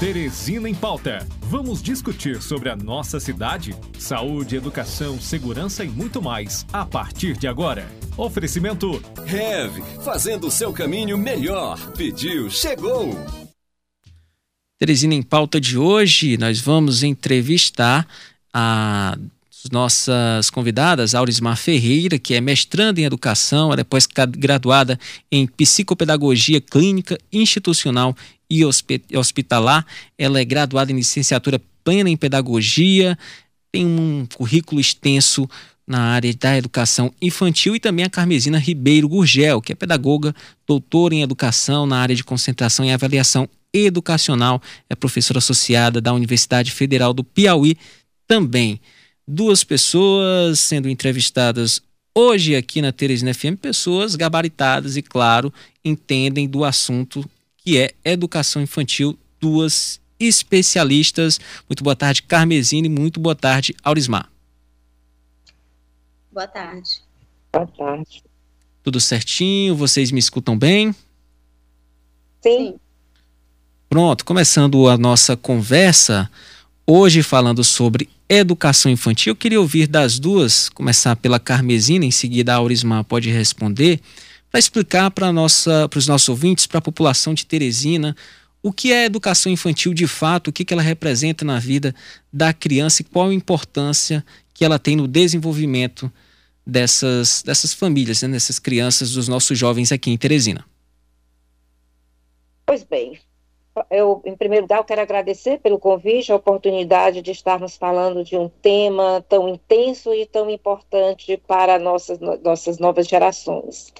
[0.00, 1.26] Teresina em Pauta.
[1.40, 7.48] Vamos discutir sobre a nossa cidade, saúde, educação, segurança e muito mais a partir de
[7.48, 7.84] agora.
[8.16, 11.90] Oferecimento Rev, fazendo o seu caminho melhor.
[11.96, 13.12] Pediu, chegou.
[14.78, 18.06] Teresina em Pauta de hoje, nós vamos entrevistar
[18.54, 19.18] a
[19.70, 24.98] nossas convidadas, Aurismar Ferreira, que é mestranda em educação, ela é pós-graduada
[25.30, 28.16] em psicopedagogia clínica, institucional
[28.50, 29.86] e hospitalar.
[30.16, 33.18] Ela é graduada em licenciatura plena em pedagogia,
[33.72, 35.48] tem um currículo extenso
[35.86, 40.34] na área da educação infantil e também a Carmesina Ribeiro Gurgel, que é pedagoga,
[40.66, 46.70] doutora em educação na área de concentração e avaliação educacional, é professora associada da Universidade
[46.70, 47.76] Federal do Piauí
[48.26, 48.80] também.
[49.30, 51.82] Duas pessoas sendo entrevistadas
[52.14, 55.52] hoje aqui na Teresina FM, pessoas gabaritadas e, claro,
[55.84, 57.28] entendem do assunto
[57.58, 61.38] que é Educação Infantil, duas especialistas.
[61.68, 64.30] Muito boa tarde, Carmesine, muito boa tarde, Aurismar.
[66.32, 67.02] Boa tarde.
[67.52, 68.24] Boa tarde.
[68.82, 69.76] Tudo certinho?
[69.76, 70.94] Vocês me escutam bem?
[72.42, 72.76] Sim.
[73.90, 76.30] Pronto, começando a nossa conversa,
[76.90, 82.54] hoje falando sobre educação infantil, eu queria ouvir das duas, começar pela Carmesina, em seguida
[82.54, 84.00] a Aurismar pode responder
[84.50, 88.16] para explicar para os nossos ouvintes, para a população de Teresina,
[88.62, 91.94] o que é educação infantil de fato, o que, que ela representa na vida
[92.32, 96.10] da criança e qual a importância que ela tem no desenvolvimento
[96.66, 100.64] dessas, dessas famílias, né, dessas crianças, dos nossos jovens aqui em Teresina.
[102.64, 103.18] Pois bem,
[103.90, 108.36] eu, em primeiro lugar, eu quero agradecer pelo convite, a oportunidade de estarmos falando de
[108.36, 113.92] um tema tão intenso e tão importante para nossas, nossas novas gerações.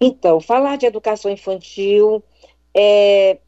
[0.00, 2.22] Então, falar de educação infantil
[2.74, 3.38] é,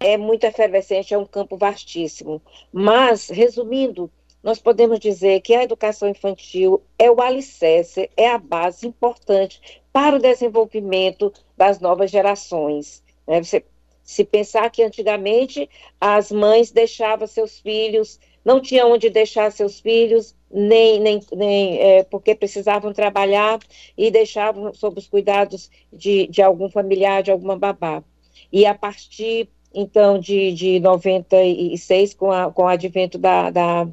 [0.00, 2.42] é muito efervescente, é um campo vastíssimo.
[2.72, 4.10] Mas, resumindo,
[4.42, 9.60] nós podemos dizer que a educação infantil é o alicerce, é a base importante
[9.92, 13.02] para o desenvolvimento das novas gerações.
[13.26, 13.42] Né?
[13.42, 13.64] Você
[14.12, 15.68] se pensar que antigamente
[16.00, 22.02] as mães deixavam seus filhos, não tinham onde deixar seus filhos, nem, nem, nem é,
[22.04, 23.58] porque precisavam trabalhar
[23.96, 28.04] e deixavam sob os cuidados de, de algum familiar, de alguma babá.
[28.52, 33.88] E a partir, então, de, de 96, com, a, com o advento da, da,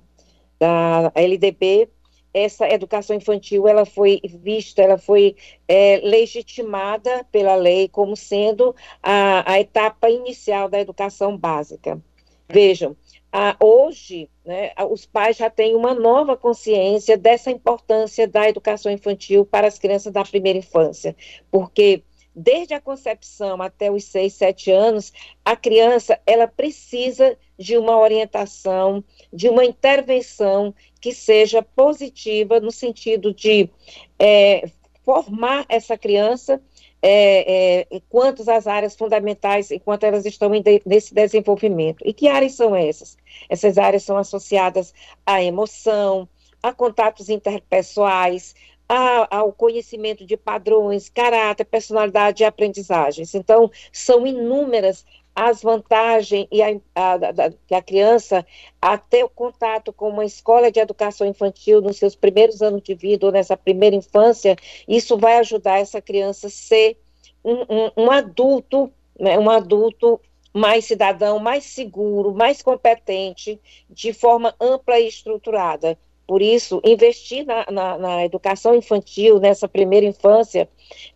[0.60, 1.88] da LDB,
[2.34, 5.36] essa educação infantil ela foi vista, ela foi
[5.68, 12.02] é, legitimada pela lei como sendo a, a etapa inicial da educação básica.
[12.48, 12.96] Vejam,
[13.32, 19.46] a, hoje né, os pais já têm uma nova consciência dessa importância da educação infantil
[19.46, 21.16] para as crianças da primeira infância,
[21.52, 22.04] porque
[22.36, 25.12] desde a concepção até os seis, sete anos,
[25.44, 33.34] a criança ela precisa de uma orientação, de uma intervenção que seja positiva no sentido
[33.34, 33.70] de
[34.18, 34.70] é,
[35.04, 36.62] formar essa criança
[37.02, 42.04] é, é, enquanto as áreas fundamentais, enquanto elas estão de, nesse desenvolvimento.
[42.06, 43.18] E que áreas são essas?
[43.50, 44.94] Essas áreas são associadas
[45.26, 46.28] à emoção,
[46.62, 48.54] a contatos interpessoais,
[48.90, 53.36] ao conhecimento de padrões, caráter, personalidade e aprendizagens.
[53.36, 55.06] Então, são inúmeras
[55.36, 58.46] as vantagens e a, a, a, a criança
[58.82, 62.96] a ter o contato com uma escola de educação infantil nos seus primeiros anos de
[62.96, 64.56] vida ou nessa primeira infância,
[64.88, 66.98] isso vai ajudar essa criança a ser
[67.46, 70.20] um, um, um adulto, né, um adulto
[70.54, 75.98] mais cidadão, mais seguro, mais competente, de forma ampla e estruturada.
[76.30, 80.70] Por isso, investir na, na, na educação infantil, nessa primeira infância,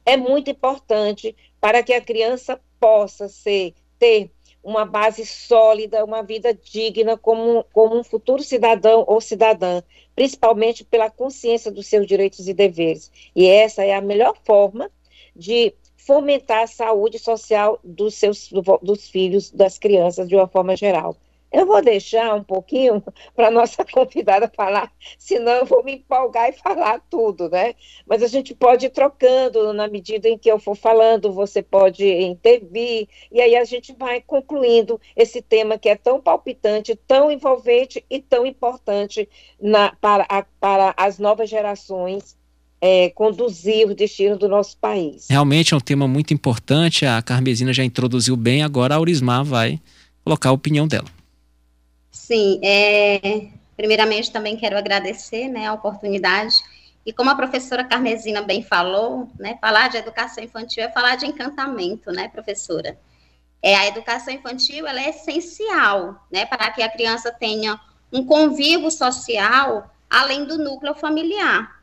[0.04, 4.32] é muito importante para que a criança possa ser ter
[4.64, 9.84] uma base sólida, uma vida digna como, como um futuro cidadão ou cidadã,
[10.16, 13.12] principalmente pela consciência dos seus direitos e deveres.
[13.36, 14.90] E essa é a melhor forma
[15.36, 18.50] de fomentar a saúde social dos seus
[18.82, 21.16] dos filhos, das crianças de uma forma geral.
[21.54, 23.04] Eu vou deixar um pouquinho
[23.36, 27.76] para nossa convidada falar, senão eu vou me empolgar e falar tudo, né?
[28.08, 32.04] Mas a gente pode ir trocando na medida em que eu for falando, você pode
[32.06, 38.04] intervir, e aí a gente vai concluindo esse tema que é tão palpitante, tão envolvente
[38.10, 39.30] e tão importante
[39.62, 42.36] na, para, a, para as novas gerações
[42.82, 45.28] é, conduzir o destino do nosso país.
[45.30, 49.80] Realmente é um tema muito importante, a Carmesina já introduziu bem, agora a Aurismar vai
[50.26, 51.23] colocar a opinião dela.
[52.14, 56.56] Sim, é, primeiramente também quero agradecer né, a oportunidade.
[57.04, 61.26] E como a professora Carmesina bem falou, né, falar de educação infantil é falar de
[61.26, 62.98] encantamento, né, professora?
[63.64, 67.80] É, a educação infantil ela é essencial, né, para que a criança tenha
[68.12, 71.82] um convívio social além do núcleo familiar,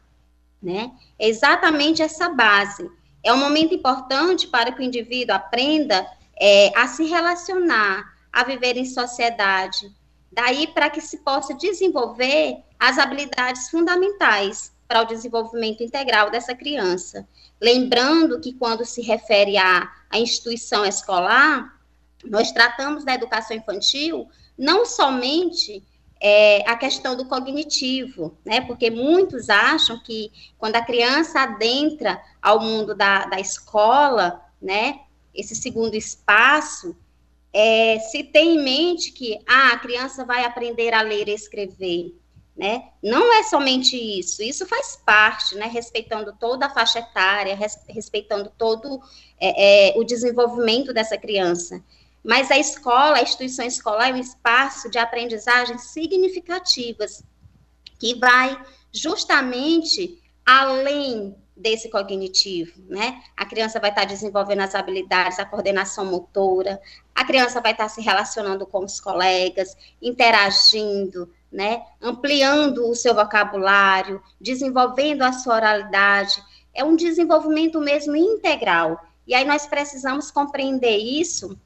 [0.63, 0.93] né?
[1.19, 2.89] É exatamente essa base.
[3.25, 6.07] É um momento importante para que o indivíduo aprenda
[6.41, 9.93] é, a se relacionar, a viver em sociedade.
[10.31, 17.29] Daí para que se possa desenvolver as habilidades fundamentais para o desenvolvimento integral dessa criança.
[17.61, 21.79] Lembrando que quando se refere à, à instituição escolar,
[22.25, 25.83] nós tratamos da educação infantil não somente
[26.21, 28.61] é, a questão do cognitivo, né?
[28.61, 35.01] Porque muitos acham que quando a criança adentra ao mundo da, da escola, né?
[35.35, 36.95] Esse segundo espaço,
[37.53, 42.15] é, se tem em mente que ah, a criança vai aprender a ler e escrever,
[42.57, 42.91] né?
[43.03, 45.67] Não é somente isso, isso faz parte, né?
[45.67, 49.01] Respeitando toda a faixa etária, res, respeitando todo
[49.41, 51.83] é, é, o desenvolvimento dessa criança.
[52.23, 57.25] Mas a escola, a instituição escolar é um espaço de aprendizagem significativas,
[57.99, 58.61] que vai
[58.93, 63.23] justamente além desse cognitivo, né?
[63.37, 66.81] A criança vai estar desenvolvendo as habilidades, a coordenação motora,
[67.21, 71.83] a criança vai estar se relacionando com os colegas, interagindo, né?
[72.01, 76.43] Ampliando o seu vocabulário, desenvolvendo a sua oralidade.
[76.73, 78.99] É um desenvolvimento mesmo integral.
[79.27, 81.61] E aí nós precisamos compreender isso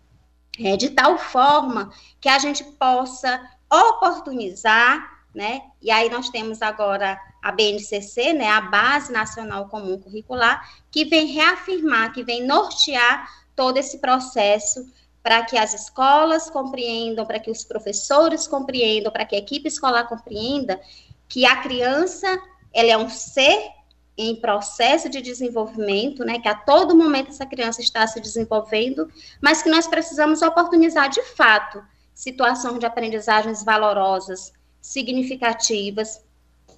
[0.58, 3.40] é, de tal forma que a gente possa
[3.70, 5.62] oportunizar, né?
[5.80, 11.26] E aí nós temos agora a BNCC, né, a Base Nacional Comum Curricular, que vem
[11.26, 14.84] reafirmar, que vem nortear todo esse processo
[15.24, 20.06] para que as escolas compreendam, para que os professores compreendam, para que a equipe escolar
[20.06, 20.78] compreenda
[21.26, 22.38] que a criança
[22.74, 23.70] ela é um ser
[24.18, 29.10] em processo de desenvolvimento, né, que a todo momento essa criança está se desenvolvendo,
[29.40, 31.82] mas que nós precisamos oportunizar de fato
[32.14, 36.22] situações de aprendizagens valorosas, significativas,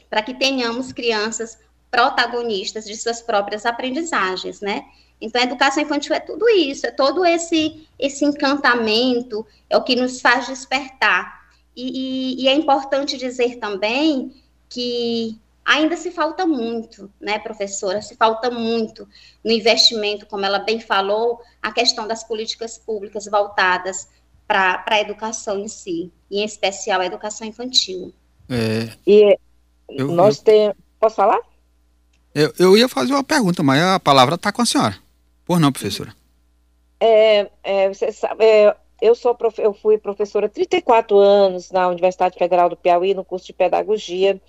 [0.09, 1.59] para que tenhamos crianças
[1.91, 4.85] protagonistas de suas próprias aprendizagens, né?
[5.21, 9.97] Então, a educação infantil é tudo isso, é todo esse, esse encantamento, é o que
[9.97, 11.47] nos faz despertar.
[11.75, 14.35] E, e, e é importante dizer também
[14.69, 18.01] que ainda se falta muito, né, professora?
[18.01, 19.09] Se falta muito
[19.45, 24.09] no investimento, como ela bem falou, a questão das políticas públicas voltadas
[24.47, 28.15] para a educação em si, e em especial a educação infantil.
[28.49, 29.37] É, e
[29.91, 30.77] eu, nós temos.
[31.01, 31.41] Posso falar?
[32.35, 34.97] Eu, eu ia fazer uma pergunta, mas a palavra está com a senhora.
[35.47, 36.13] Por não, professora?
[36.99, 42.37] É, é, você sabe, é, eu, sou eu fui professora há 34 anos na Universidade
[42.37, 44.41] Federal do Piauí, no curso de Pedagogia,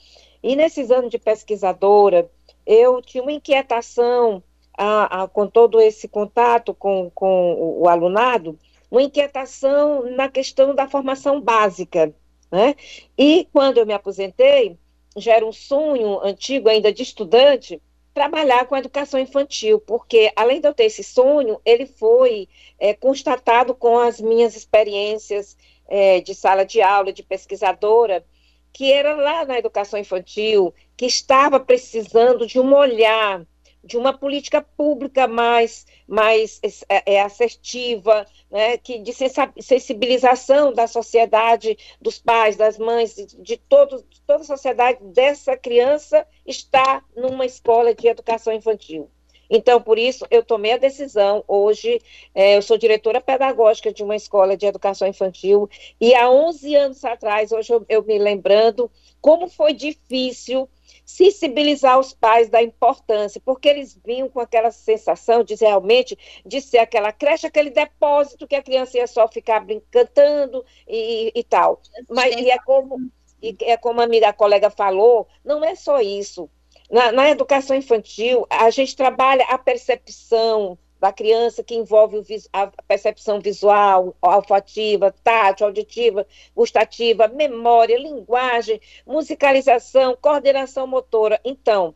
[0.42, 2.30] e nesses anos de pesquisadora,
[2.66, 4.42] eu tinha uma inquietação
[4.78, 8.58] a, a, com todo esse contato com, com o, o alunado,
[8.90, 12.14] uma inquietação na questão da formação básica,
[12.52, 12.76] né?
[13.18, 14.78] E quando eu me aposentei,
[15.16, 17.82] já era um sonho antigo ainda de estudante,
[18.18, 22.50] trabalhar com a educação infantil, porque além de eu ter esse sonho, ele foi
[22.80, 25.56] é, constatado com as minhas experiências
[25.88, 28.26] é, de sala de aula, de pesquisadora,
[28.74, 33.46] que era lá na educação infantil, que estava precisando de um olhar
[33.88, 39.14] de uma política pública mais, mais é, é, assertiva, né, que de
[39.62, 46.28] sensibilização da sociedade, dos pais, das mães, de, todo, de toda a sociedade dessa criança
[46.46, 49.10] está numa escola de educação infantil.
[49.50, 51.44] Então, por isso, eu tomei a decisão.
[51.48, 52.02] Hoje,
[52.34, 57.06] é, eu sou diretora pedagógica de uma escola de educação infantil, e há 11 anos
[57.06, 60.70] atrás, hoje eu, eu me lembrando, como foi difícil
[61.06, 66.80] sensibilizar os pais da importância, porque eles vinham com aquela sensação de realmente de ser
[66.80, 71.82] aquela creche, aquele depósito que a criança ia só ficar brincando e, e tal.
[72.10, 73.10] Mas e é como
[73.42, 76.50] e é como a, amiga, a colega falou, não é só isso.
[76.90, 82.18] Na, na educação infantil, a gente trabalha a percepção, da criança que envolve
[82.52, 86.26] a percepção visual, olfativa, tátil, auditiva,
[86.56, 91.40] gustativa, memória, linguagem, musicalização, coordenação motora.
[91.46, 91.94] Então,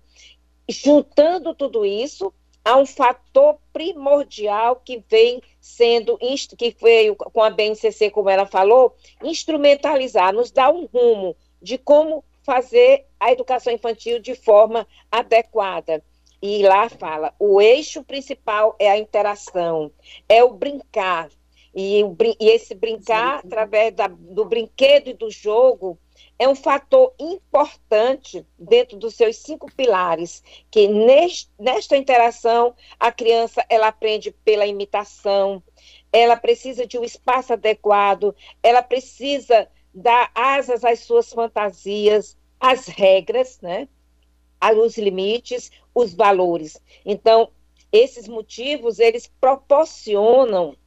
[0.70, 2.32] juntando tudo isso,
[2.64, 6.18] há um fator primordial que vem sendo,
[6.58, 12.24] que veio com a BNCC, como ela falou, instrumentalizar, nos dá um rumo de como
[12.52, 16.04] fazer a educação infantil de forma adequada.
[16.42, 19.90] E lá fala: o eixo principal é a interação,
[20.28, 21.30] é o brincar.
[21.74, 23.48] E, o, e esse brincar, Sim.
[23.48, 25.98] através da, do brinquedo e do jogo,
[26.38, 33.64] é um fator importante dentro dos seus cinco pilares, que neste, nesta interação a criança
[33.70, 35.64] ela aprende pela imitação,
[36.12, 43.60] ela precisa de um espaço adequado, ela precisa dar asas às suas fantasias, às regras,
[43.62, 43.88] né?
[44.78, 46.80] os limites, os valores.
[47.04, 47.50] Então,
[47.92, 50.78] esses motivos, eles proporcionam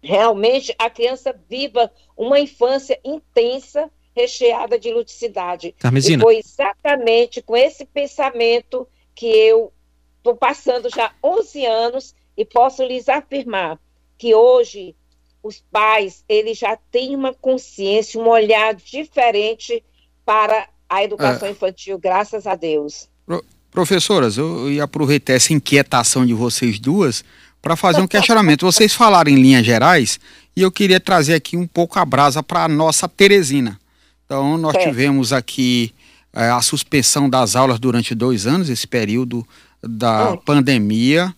[0.00, 5.72] realmente a criança viva uma infância intensa, recheada de ludicidade.
[5.78, 6.22] Carmesina.
[6.22, 9.72] E foi exatamente com esse pensamento que eu
[10.18, 13.80] estou passando já 11 anos e posso lhes afirmar
[14.16, 14.94] que hoje
[15.42, 19.84] os pais eles já têm uma consciência, um olhar diferente
[20.24, 21.52] para a educação é.
[21.52, 23.08] infantil, graças a Deus.
[23.24, 27.24] Pro, professoras, eu ia aproveitar essa inquietação de vocês duas
[27.62, 28.66] para fazer um questionamento.
[28.66, 30.20] Vocês falaram em linhas gerais
[30.54, 33.80] e eu queria trazer aqui um pouco a brasa para a nossa Teresina.
[34.26, 34.86] Então, nós é.
[34.86, 35.94] tivemos aqui
[36.30, 39.46] é, a suspensão das aulas durante dois anos, esse período
[39.82, 41.34] da pandemia.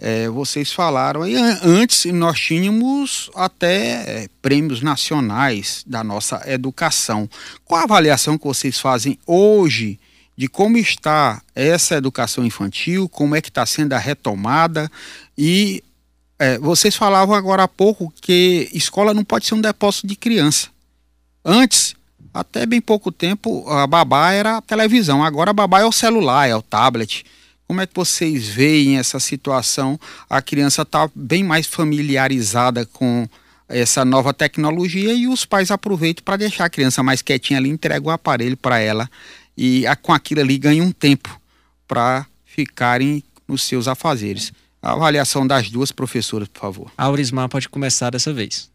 [0.00, 7.28] É, vocês falaram aí, antes nós tínhamos até é, prêmios nacionais da nossa educação.
[7.64, 9.98] Qual a avaliação que vocês fazem hoje
[10.36, 14.88] de como está essa educação infantil, como é que está sendo a retomada
[15.36, 15.82] e
[16.38, 20.68] é, vocês falavam agora há pouco que escola não pode ser um depósito de criança.
[21.44, 21.96] Antes,
[22.32, 26.48] até bem pouco tempo, a babá era a televisão, agora a babá é o celular,
[26.48, 27.24] é o tablet.
[27.68, 30.00] Como é que vocês veem essa situação?
[30.28, 33.28] A criança está bem mais familiarizada com
[33.68, 38.08] essa nova tecnologia e os pais aproveitam para deixar a criança mais quietinha ali, entregam
[38.08, 39.06] o aparelho para ela
[39.54, 41.38] e a, com aquilo ali ganham um tempo
[41.86, 44.50] para ficarem nos seus afazeres.
[44.80, 46.90] A avaliação das duas professoras, por favor.
[46.96, 48.70] A Aurismar pode começar dessa vez.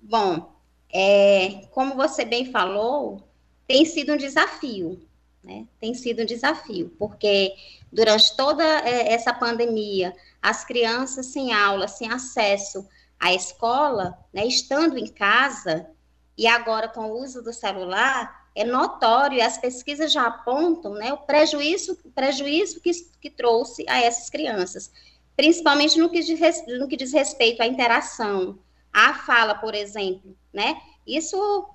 [0.00, 0.54] Bom,
[0.94, 3.28] é, como você bem falou,
[3.66, 5.07] tem sido um desafio
[5.48, 5.66] né?
[5.80, 7.54] Tem sido um desafio, porque
[7.90, 12.86] durante toda é, essa pandemia, as crianças sem aula, sem acesso
[13.18, 15.88] à escola, né, estando em casa,
[16.36, 21.14] e agora com o uso do celular, é notório, e as pesquisas já apontam né,
[21.14, 24.92] o prejuízo, prejuízo que, que trouxe a essas crianças,
[25.34, 28.58] principalmente no que, diz, no que diz respeito à interação,
[28.92, 30.80] à fala, por exemplo, né?
[31.06, 31.68] Isso,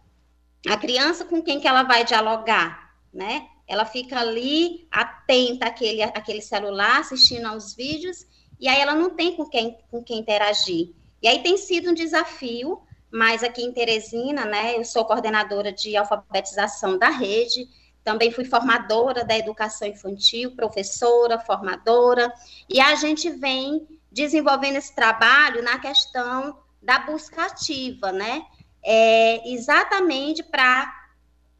[0.70, 3.48] a criança com quem que ela vai dialogar, né?
[3.68, 8.26] Ela fica ali atenta àquele, àquele celular, assistindo aos vídeos,
[8.60, 10.94] e aí ela não tem com quem, com quem interagir.
[11.22, 15.96] E aí tem sido um desafio, mas aqui em Teresina, né, eu sou coordenadora de
[15.96, 17.68] alfabetização da rede,
[18.04, 22.34] também fui formadora da educação infantil, professora, formadora,
[22.70, 28.46] e a gente vem desenvolvendo esse trabalho na questão da busca ativa, né?
[28.84, 31.03] É, exatamente para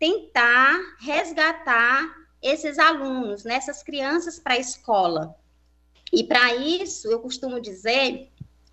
[0.04, 5.34] tentar resgatar esses alunos, né, crianças para a escola.
[6.12, 8.30] E para isso, eu costumo dizer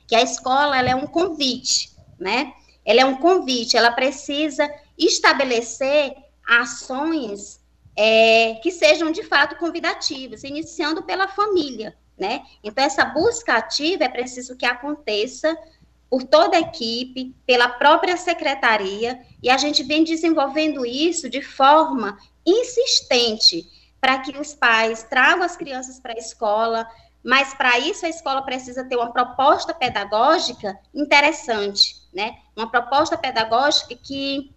[0.09, 2.53] que a escola ela é um convite, né?
[2.85, 4.69] Ela é um convite, ela precisa
[4.99, 7.61] estabelecer ações
[7.97, 12.43] é, que sejam de fato convidativas, iniciando pela família, né?
[12.65, 15.57] Então, essa busca ativa é preciso que aconteça
[16.11, 22.19] por toda a equipe, pela própria secretaria, e a gente vem desenvolvendo isso de forma
[22.45, 23.65] insistente
[24.01, 26.89] para que os pais tragam as crianças para a escola,
[27.23, 32.39] mas para isso a escola precisa ter uma proposta pedagógica interessante, né?
[32.57, 34.53] Uma proposta pedagógica que,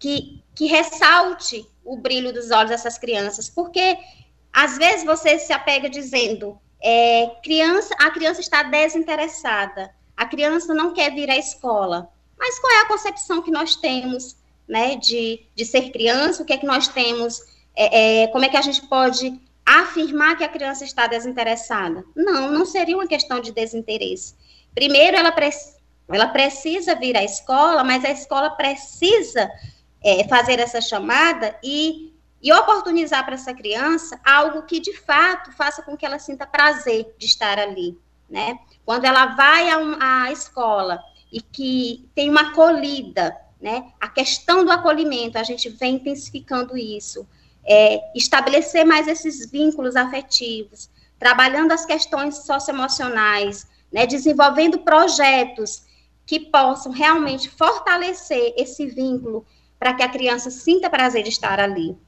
[0.00, 3.98] que, que ressalte o brilho dos olhos dessas crianças, porque
[4.52, 10.92] às vezes você se apega dizendo é, criança, a criança está desinteressada, a criança não
[10.94, 12.08] quer vir à escola.
[12.38, 14.36] Mas qual é a concepção que nós temos
[14.68, 16.42] né, de, de ser criança?
[16.42, 17.40] O que é que nós temos?
[17.74, 22.04] É, é, como é que a gente pode afirmar que a criança está desinteressada?
[22.14, 24.34] Não, não seria uma questão de desinteresse.
[24.74, 25.50] Primeiro, ela, pre
[26.08, 29.50] ela precisa vir à escola, mas a escola precisa
[30.02, 35.82] é, fazer essa chamada e, e oportunizar para essa criança algo que, de fato, faça
[35.82, 37.98] com que ela sinta prazer de estar ali,
[38.30, 38.58] né?
[38.86, 39.68] Quando ela vai
[40.00, 41.02] à escola
[41.32, 43.92] e que tem uma acolhida, né?
[44.00, 47.26] A questão do acolhimento, a gente vem intensificando isso.
[47.68, 50.88] É, estabelecer mais esses vínculos afetivos,
[51.18, 54.06] trabalhando as questões socioemocionais, né?
[54.06, 55.84] Desenvolvendo projetos
[56.24, 59.44] que possam realmente fortalecer esse vínculo
[59.80, 61.98] para que a criança sinta prazer de estar ali.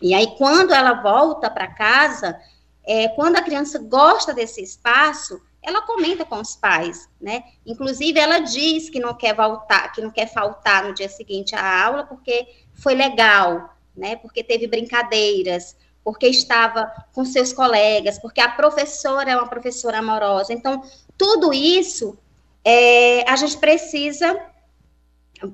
[0.00, 2.38] E aí, quando ela volta para casa,
[2.84, 7.44] é, quando a criança gosta desse espaço, ela comenta com os pais, né?
[7.64, 11.84] Inclusive, ela diz que não quer voltar, que não quer faltar no dia seguinte à
[11.84, 14.16] aula porque foi legal, né?
[14.16, 20.52] Porque teve brincadeiras, porque estava com seus colegas, porque a professora é uma professora amorosa.
[20.52, 20.82] Então,
[21.16, 22.18] tudo isso
[22.64, 24.50] é, a gente precisa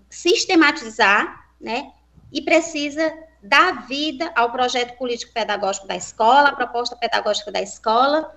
[0.08, 1.92] sistematizar, né,
[2.32, 3.12] e precisa
[3.42, 8.34] dar vida ao projeto político-pedagógico da escola, à proposta pedagógica da escola,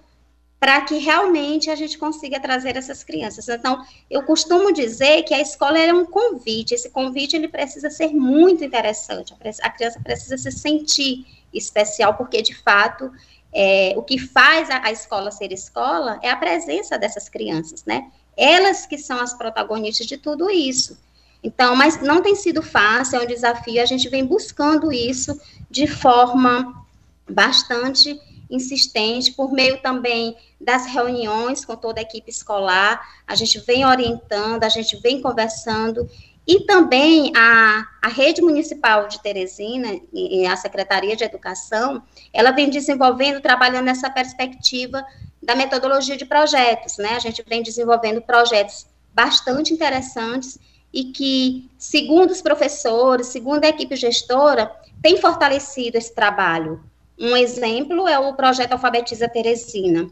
[0.62, 3.50] para que realmente a gente consiga trazer essas crianças.
[3.50, 8.14] Então, eu costumo dizer que a escola é um convite, esse convite ele precisa ser
[8.14, 13.12] muito interessante, a criança precisa se sentir especial, porque, de fato,
[13.52, 18.12] é, o que faz a, a escola ser escola é a presença dessas crianças, né?
[18.38, 20.96] Elas que são as protagonistas de tudo isso.
[21.44, 25.42] Então, mas não tem sido fácil, é um desafio, a gente vem buscando isso
[25.72, 26.86] de forma
[27.28, 28.22] bastante
[28.52, 34.64] insistente, por meio também das reuniões com toda a equipe escolar, a gente vem orientando,
[34.64, 36.08] a gente vem conversando,
[36.48, 42.04] e também a, a rede municipal de Teresina e a Secretaria de Educação,
[42.34, 45.06] ela vem desenvolvendo, trabalhando nessa perspectiva
[45.42, 47.16] da metodologia de projetos, né?
[47.16, 50.60] A gente vem desenvolvendo projetos bastante interessantes
[50.94, 56.84] e que, segundo os professores, segundo a equipe gestora, tem fortalecido esse trabalho.
[57.22, 60.10] Um exemplo é o projeto Alfabetiza Teresina.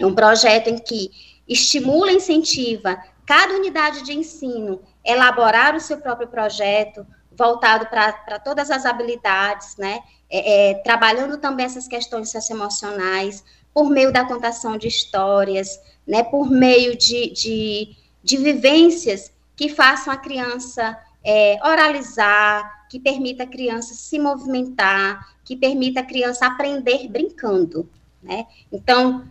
[0.00, 1.08] É um projeto em que
[1.46, 8.84] estimula incentiva cada unidade de ensino elaborar o seu próprio projeto, voltado para todas as
[8.84, 10.00] habilidades, né?
[10.28, 16.24] É, é, trabalhando também essas questões socioemocionais, por meio da contação de histórias, né?
[16.24, 23.46] Por meio de, de, de vivências que façam a criança é, oralizar, que permita a
[23.46, 27.90] criança se movimentar, que permita a criança aprender brincando,
[28.22, 28.46] né?
[28.70, 29.28] Então,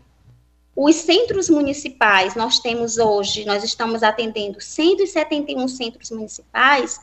[0.76, 7.00] os centros municipais, nós temos hoje, nós estamos atendendo 171 centros municipais,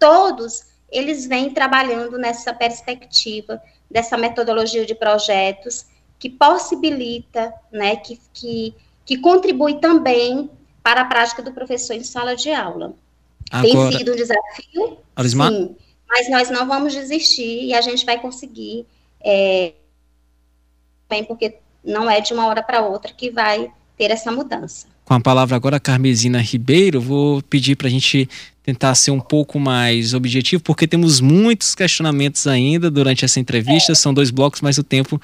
[0.00, 5.86] todos eles vêm trabalhando nessa perspectiva, dessa metodologia de projetos,
[6.18, 10.50] que possibilita, né, que, que, que contribui também
[10.82, 12.94] para a prática do professor em sala de aula.
[13.48, 15.52] Agora, Tem sido um desafio, Arismar?
[15.52, 15.76] sim,
[16.08, 18.86] mas nós não vamos desistir e a gente vai conseguir,
[19.20, 19.72] é,
[21.08, 24.86] bem, porque não é de uma hora para outra que vai ter essa mudança.
[25.04, 28.28] Com a palavra agora, Carmesina Ribeiro, vou pedir para a gente
[28.62, 33.94] tentar ser um pouco mais objetivo, porque temos muitos questionamentos ainda durante essa entrevista, é.
[33.94, 35.20] são dois blocos, mas o tempo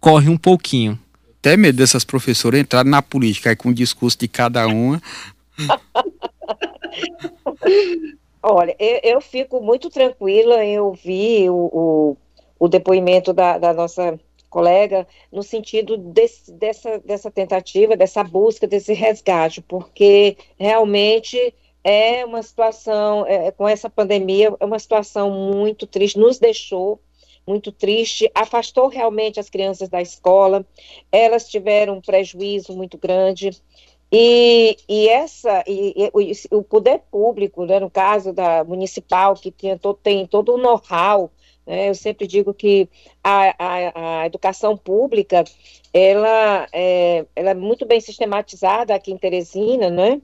[0.00, 0.98] corre um pouquinho
[1.46, 5.00] até medo dessas professoras entrarem na política, aí com o discurso de cada uma.
[8.48, 12.16] Olha, eu, eu, fico muito tranquila em ouvir o, o,
[12.60, 18.92] o depoimento da, da, nossa colega no sentido desse, dessa, dessa tentativa, dessa busca, desse
[18.92, 26.16] resgate, porque realmente é uma situação, é, com essa pandemia, é uma situação muito triste,
[26.16, 27.00] nos deixou
[27.44, 30.64] muito triste, afastou realmente as crianças da escola,
[31.10, 33.50] elas tiveram um prejuízo muito grande.
[34.10, 39.78] E, e essa e, e, o poder público, né, no caso da municipal, que tinha
[40.02, 41.30] tem todo o know-how,
[41.66, 42.88] né, eu sempre digo que
[43.22, 45.42] a, a, a educação pública
[45.92, 50.20] ela é, ela é muito bem sistematizada aqui em Teresina, né?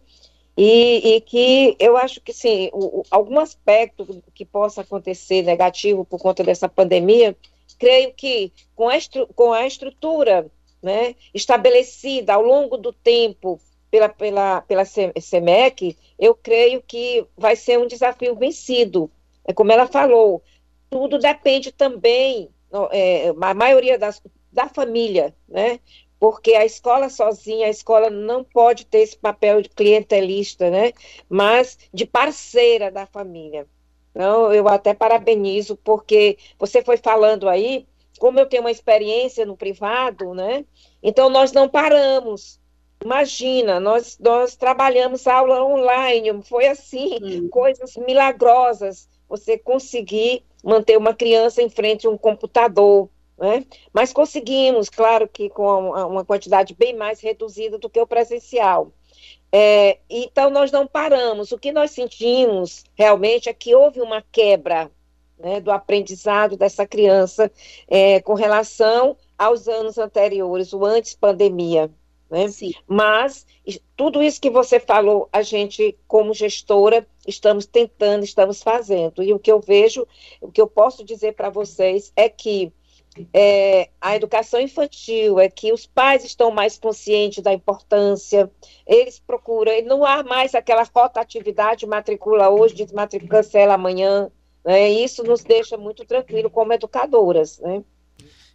[0.56, 6.20] E, e, que eu acho que sim, o, algum aspecto que possa acontecer negativo por
[6.20, 7.34] conta dessa pandemia,
[7.78, 10.50] creio que com a, estru, com a estrutura
[10.82, 13.58] né, estabelecida ao longo do tempo
[13.92, 19.10] pela, pela, pela CEMEC, eu creio que vai ser um desafio vencido.
[19.44, 20.42] É como ela falou,
[20.88, 22.48] tudo depende também,
[22.90, 25.78] é, a maioria das, da família, né?
[26.18, 30.92] porque a escola sozinha, a escola não pode ter esse papel de clientelista, né?
[31.28, 33.66] Mas de parceira da família.
[34.12, 37.88] Então, eu até parabenizo, porque você foi falando aí,
[38.20, 40.64] como eu tenho uma experiência no privado, né?
[41.02, 42.61] Então, nós não paramos.
[43.04, 47.48] Imagina, nós, nós trabalhamos aula online, foi assim, hum.
[47.48, 53.64] coisas milagrosas, você conseguir manter uma criança em frente a um computador, né?
[53.92, 58.92] Mas conseguimos, claro que com uma quantidade bem mais reduzida do que o presencial.
[59.50, 61.52] É, então, nós não paramos.
[61.52, 64.90] O que nós sentimos realmente é que houve uma quebra
[65.38, 67.50] né, do aprendizado dessa criança
[67.88, 71.90] é, com relação aos anos anteriores, o antes pandemia.
[72.32, 72.46] Né?
[72.86, 73.46] Mas
[73.94, 79.22] tudo isso que você falou, a gente, como gestora, estamos tentando, estamos fazendo.
[79.22, 80.08] E o que eu vejo,
[80.40, 82.72] o que eu posso dizer para vocês é que
[83.34, 88.50] é, a educação infantil, é que os pais estão mais conscientes da importância,
[88.86, 94.30] eles procuram, não há mais aquela rotatividade, matricula hoje, desmatricula, cancela amanhã,
[94.64, 94.88] né?
[94.88, 97.84] isso nos deixa muito tranquilo como educadoras, né?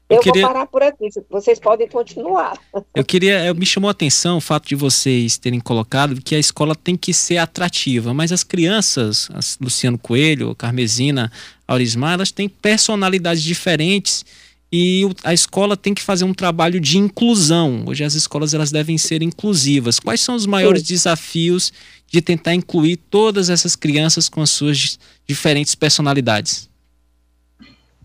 [0.09, 0.41] Eu, eu queria...
[0.43, 2.57] vou parar por aqui, vocês podem continuar.
[2.95, 6.39] Eu queria, eu, me chamou a atenção o fato de vocês terem colocado que a
[6.39, 11.29] escola tem que ser atrativa, mas as crianças, as Luciano Coelho, Carmesina,
[11.67, 14.23] Aurismar, elas têm personalidades diferentes
[14.71, 17.83] e a escola tem que fazer um trabalho de inclusão.
[17.85, 19.99] Hoje as escolas elas devem ser inclusivas.
[19.99, 20.93] Quais são os maiores Sim.
[20.93, 21.73] desafios
[22.09, 26.69] de tentar incluir todas essas crianças com as suas diferentes personalidades?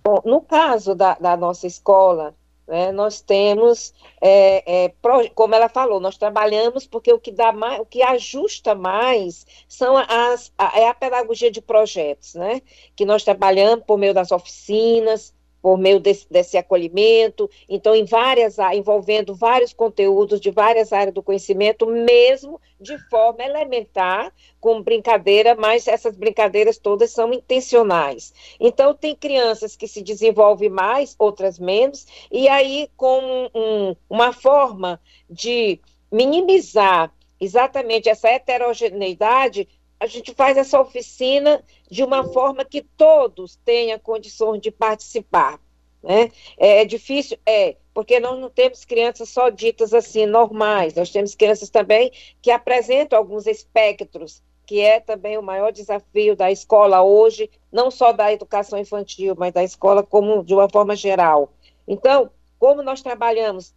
[0.05, 2.35] Bom, no caso da, da nossa escola,
[2.67, 4.95] né, nós temos, é, é,
[5.35, 9.97] como ela falou, nós trabalhamos porque o que dá mais, o que ajusta mais são
[9.97, 12.63] as, a, é a pedagogia de projetos, né?
[12.97, 18.59] Que nós trabalhamos por meio das oficinas, por meio desse, desse, acolhimento, então em várias
[18.75, 25.87] envolvendo vários conteúdos de várias áreas do conhecimento, mesmo de forma elementar, com brincadeira, mas
[25.87, 28.35] essas brincadeiras todas são intencionais.
[28.59, 35.01] Então tem crianças que se desenvolvem mais, outras menos, e aí com um, uma forma
[35.31, 39.69] de minimizar exatamente essa heterogeneidade,
[40.03, 45.61] a gente faz essa oficina de uma forma que todos tenham condições de participar.
[46.03, 46.33] Né?
[46.59, 51.37] É, é, difícil, é, porque nós não temos crianças só ditas assim, normais, nós temos
[51.37, 52.11] crianças também
[52.43, 58.13] que apresentam alguns espectros, que é também o maior desafio da escola hoje, não só
[58.13, 61.53] da educação infantil, mas da escola como de uma forma geral.
[61.87, 63.73] Então, como nós trabalhamos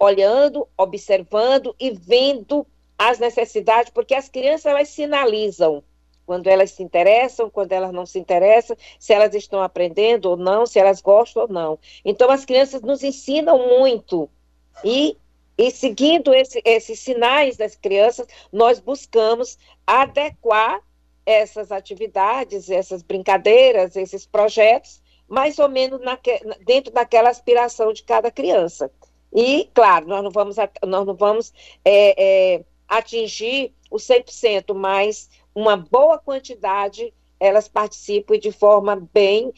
[0.00, 2.66] olhando, observando e vendo
[2.98, 5.82] as necessidades, porque as crianças elas sinalizam
[6.26, 10.66] quando elas se interessam, quando elas não se interessam, se elas estão aprendendo ou não,
[10.66, 11.78] se elas gostam ou não.
[12.04, 14.28] Então as crianças nos ensinam muito
[14.84, 15.16] e
[15.60, 20.80] e seguindo esse, esses sinais das crianças, nós buscamos adequar
[21.26, 28.30] essas atividades, essas brincadeiras, esses projetos, mais ou menos naque, dentro daquela aspiração de cada
[28.30, 28.88] criança.
[29.34, 30.56] E, claro, nós não vamos,
[30.86, 31.52] nós não vamos
[31.84, 39.52] é, é, atingir o 100%, mas uma boa quantidade elas participam de forma bem,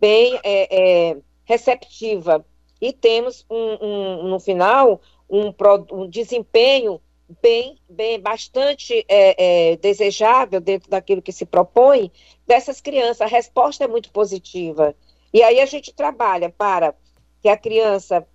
[0.00, 2.44] bem é, é, receptiva.
[2.80, 5.54] E temos um, um, no final um,
[5.92, 7.00] um, desempenho
[7.40, 12.10] bem, bem bastante é, é, desejável dentro daquilo que se propõe
[12.46, 13.20] dessas crianças.
[13.20, 14.94] A resposta é muito positiva.
[15.32, 16.94] E aí a gente trabalha para
[17.40, 18.26] que a criança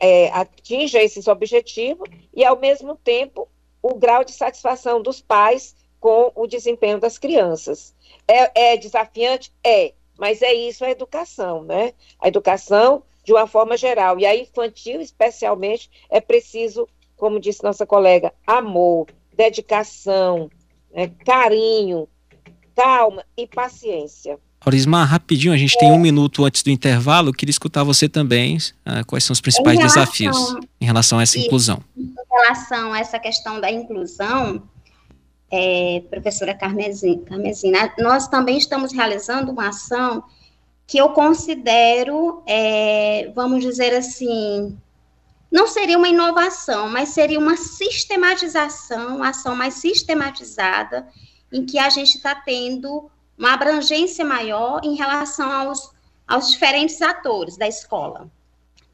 [0.00, 3.48] é, atinja esses objetivos e, ao mesmo tempo,
[3.82, 7.94] o grau de satisfação dos pais com o desempenho das crianças.
[8.26, 9.52] É, é desafiante?
[9.64, 11.92] É, mas é isso a educação, né?
[12.18, 14.18] A educação de uma forma geral.
[14.18, 20.50] E a infantil, especialmente, é preciso, como disse nossa colega, amor, dedicação,
[20.90, 21.10] né?
[21.24, 22.08] carinho,
[22.74, 24.38] calma e paciência.
[24.64, 25.80] Aurismar, rapidinho, a gente é.
[25.80, 27.30] tem um minuto antes do intervalo.
[27.30, 28.56] Eu queria escutar você também.
[28.56, 31.82] Uh, quais são os principais em relação, desafios em relação a essa isso, inclusão?
[31.96, 34.62] Em relação a essa questão da inclusão,
[35.50, 40.22] é, professora Carmesina, nós também estamos realizando uma ação
[40.86, 44.76] que eu considero, é, vamos dizer assim,
[45.50, 51.06] não seria uma inovação, mas seria uma sistematização, uma ação mais sistematizada,
[51.52, 53.10] em que a gente está tendo
[53.42, 55.90] uma abrangência maior em relação aos,
[56.28, 58.30] aos diferentes atores da escola,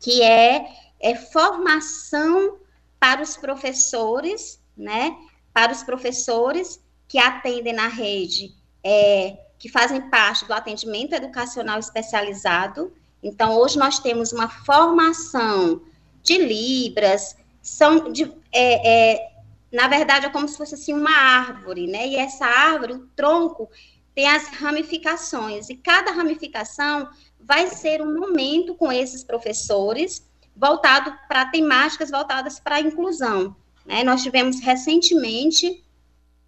[0.01, 0.67] que é,
[0.99, 2.57] é formação
[2.99, 5.15] para os professores, né?
[5.53, 12.91] Para os professores que atendem na rede, é, que fazem parte do atendimento educacional especializado.
[13.23, 15.83] Então, hoje nós temos uma formação
[16.23, 19.31] de Libras, são de, é, é,
[19.71, 22.09] na verdade, é como se fosse assim uma árvore, né?
[22.09, 23.69] E essa árvore, o tronco,
[24.19, 30.27] tem as ramificações, e cada ramificação vai ser um momento com esses professores
[30.57, 33.55] voltado para temáticas voltadas para a inclusão.
[33.87, 34.03] Né?
[34.03, 35.85] Nós tivemos recentemente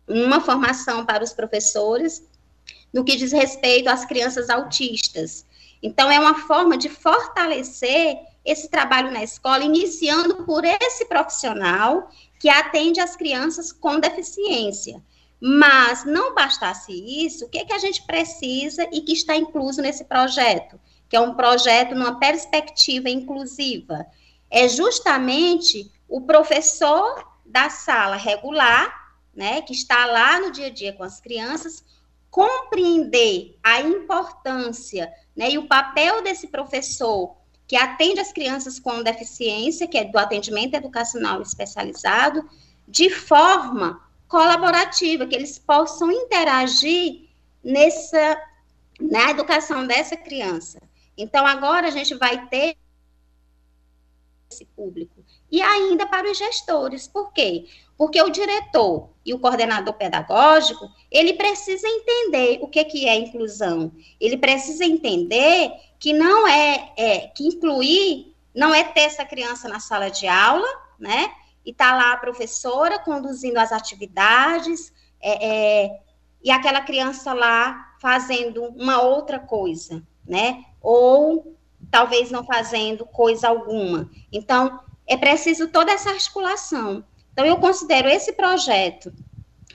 [0.09, 2.29] uma formação para os professores
[2.93, 5.47] no que diz respeito às crianças autistas.
[5.81, 12.49] Então, é uma forma de fortalecer esse trabalho na escola, iniciando por esse profissional que
[12.49, 15.01] atende as crianças com deficiência.
[15.41, 19.81] Mas não bastasse isso, o que, é que a gente precisa e que está incluso
[19.81, 20.79] nesse projeto?
[21.09, 24.07] Que é um projeto numa perspectiva inclusiva.
[24.51, 30.93] É justamente o professor da sala regular, né, que está lá no dia a dia
[30.93, 31.85] com as crianças,
[32.31, 37.35] compreender a importância né, e o papel desse professor
[37.67, 42.45] que atende as crianças com deficiência, que é do atendimento educacional especializado,
[42.87, 44.01] de forma
[44.31, 47.29] colaborativa, que eles possam interagir
[47.63, 48.41] nessa
[48.99, 50.81] na educação dessa criança.
[51.17, 52.77] Então, agora a gente vai ter
[54.51, 55.25] esse público.
[55.51, 57.09] E ainda para os gestores.
[57.09, 57.67] Por quê?
[57.97, 63.93] Porque o diretor e o coordenador pedagógico, ele precisa entender o que, que é inclusão.
[64.21, 69.81] Ele precisa entender que não é, é que incluir não é ter essa criança na
[69.81, 71.33] sala de aula, né?
[71.71, 76.01] E tá lá a professora conduzindo as atividades, é, é,
[76.43, 80.65] e aquela criança lá fazendo uma outra coisa, né?
[80.83, 81.57] Ou
[81.89, 84.11] talvez não fazendo coisa alguma.
[84.33, 87.05] Então, é preciso toda essa articulação.
[87.33, 89.13] Então, eu considero esse projeto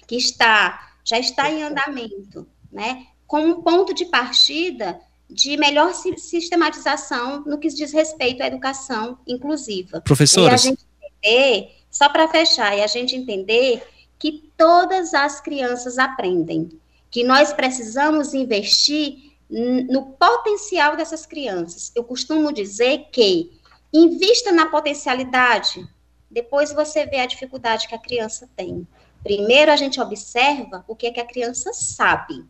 [0.06, 7.44] que está já está em andamento, né, como um ponto de partida de melhor sistematização
[7.46, 10.02] no que diz respeito à educação inclusiva.
[10.02, 10.52] Professora.
[10.52, 13.82] E a gente entender, só para fechar, e a gente entender
[14.20, 16.70] que todas as crianças aprendem,
[17.10, 21.94] que nós precisamos investir no potencial dessas crianças.
[21.96, 23.50] Eu costumo dizer que
[23.94, 25.88] invista na potencialidade,
[26.30, 28.86] depois você vê a dificuldade que a criança tem.
[29.24, 32.44] Primeiro a gente observa o que é que a criança sabe,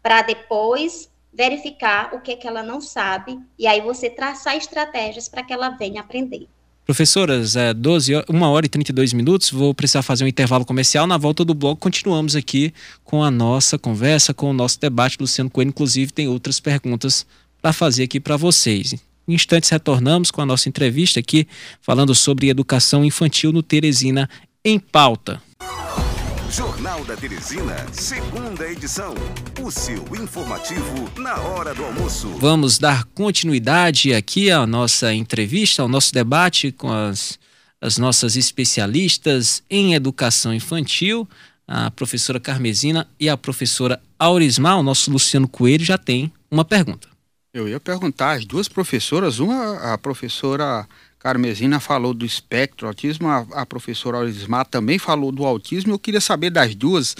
[0.00, 5.28] para depois verificar o que é que ela não sabe e aí você traçar estratégias
[5.28, 6.48] para que ela venha aprender.
[6.84, 11.06] Professoras, é 12, 1 hora e 32 minutos, vou precisar fazer um intervalo comercial.
[11.06, 15.16] Na volta do bloco, continuamos aqui com a nossa conversa, com o nosso debate.
[15.18, 17.24] Luciano Coelho, inclusive, tem outras perguntas
[17.62, 18.92] para fazer aqui para vocês.
[18.92, 21.48] Em instantes, retornamos com a nossa entrevista aqui,
[21.80, 24.28] falando sobre educação infantil no Teresina
[24.62, 25.40] em pauta.
[26.56, 29.12] Jornal da Teresina, segunda edição.
[29.60, 32.28] O seu informativo na hora do almoço.
[32.38, 37.40] Vamos dar continuidade aqui à nossa entrevista, ao nosso debate com as,
[37.80, 41.28] as nossas especialistas em educação infantil,
[41.66, 44.78] a professora Carmesina e a professora Aurismar.
[44.78, 47.08] O nosso Luciano Coelho já tem uma pergunta.
[47.52, 50.86] Eu ia perguntar às duas professoras, uma a professora
[51.24, 55.94] Carmesina falou do espectro autismo, a, a professora Orismar também falou do autismo.
[55.94, 57.16] Eu queria saber das duas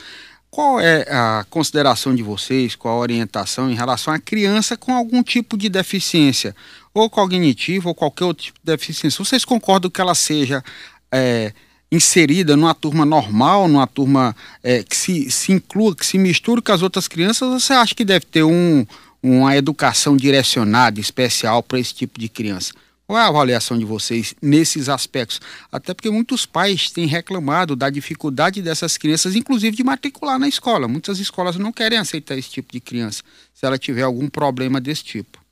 [0.50, 5.22] qual é a consideração de vocês, qual a orientação em relação à criança com algum
[5.22, 6.54] tipo de deficiência,
[6.92, 9.24] ou cognitiva, ou qualquer outro tipo de deficiência.
[9.24, 10.62] Vocês concordam que ela seja
[11.10, 11.54] é,
[11.90, 16.72] inserida numa turma normal, numa turma é, que se, se inclua, que se misture com
[16.72, 18.86] as outras crianças, ou você acha que deve ter um,
[19.22, 22.74] uma educação direcionada, especial para esse tipo de criança?
[23.06, 25.38] Qual é a avaliação de vocês nesses aspectos?
[25.70, 30.88] Até porque muitos pais têm reclamado da dificuldade dessas crianças, inclusive de matricular na escola.
[30.88, 35.04] Muitas escolas não querem aceitar esse tipo de criança, se ela tiver algum problema desse
[35.04, 35.44] tipo.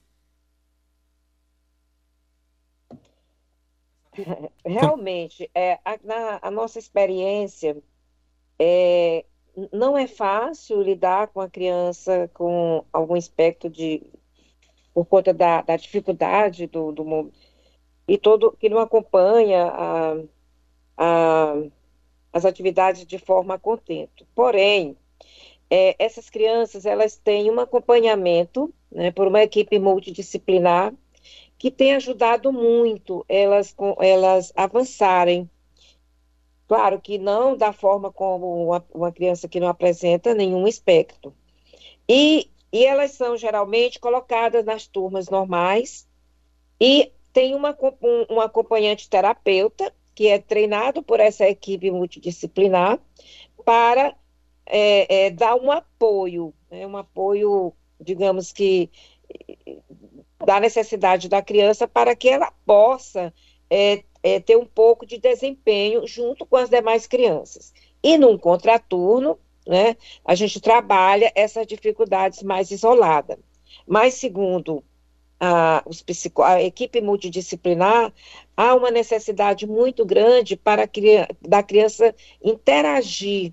[4.64, 7.76] Realmente, é, a, na, a nossa experiência,
[8.58, 9.26] é,
[9.70, 14.02] não é fácil lidar com a criança com algum aspecto de
[14.94, 17.32] por conta da, da dificuldade do, do
[18.06, 20.16] e todo que não acompanha a,
[20.96, 21.54] a,
[22.32, 24.26] as atividades de forma a contento.
[24.34, 24.96] Porém,
[25.70, 30.92] é, essas crianças elas têm um acompanhamento né, por uma equipe multidisciplinar
[31.58, 35.48] que tem ajudado muito elas, elas avançarem.
[36.66, 41.32] Claro que não da forma como uma, uma criança que não apresenta nenhum espectro.
[42.08, 46.08] E e elas são geralmente colocadas nas turmas normais
[46.80, 52.98] e tem uma, um, um acompanhante terapeuta que é treinado por essa equipe multidisciplinar
[53.64, 54.14] para
[54.66, 58.90] é, é, dar um apoio, né, um apoio, digamos que,
[60.44, 63.32] da necessidade da criança para que ela possa
[63.70, 67.72] é, é ter um pouco de desempenho junto com as demais crianças.
[68.02, 73.38] E num contraturno, né, a gente trabalha essas dificuldades mais isoladas.
[73.86, 74.82] Mas, segundo
[75.40, 78.12] a, os psico, a equipe multidisciplinar,
[78.56, 80.88] há uma necessidade muito grande para a,
[81.48, 83.52] da criança interagir,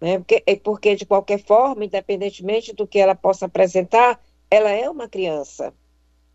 [0.00, 4.90] né, porque, é porque, de qualquer forma, independentemente do que ela possa apresentar, ela é
[4.90, 5.72] uma criança.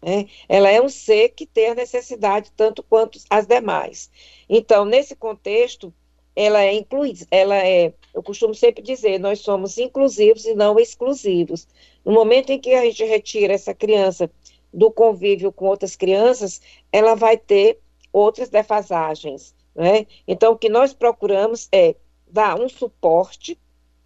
[0.02, 0.28] Né?
[0.48, 4.10] Ela é um ser que tem a necessidade tanto quanto as demais.
[4.50, 5.94] Então, nesse contexto,
[6.38, 11.67] ela é incluída, ela é, eu costumo sempre dizer, nós somos inclusivos e não exclusivos.
[12.06, 14.30] No momento em que a gente retira essa criança
[14.71, 17.80] do convívio com outras crianças, ela vai ter
[18.13, 20.06] outras defasagens, né?
[20.28, 21.95] Então, o que nós procuramos é
[22.28, 23.58] dar um suporte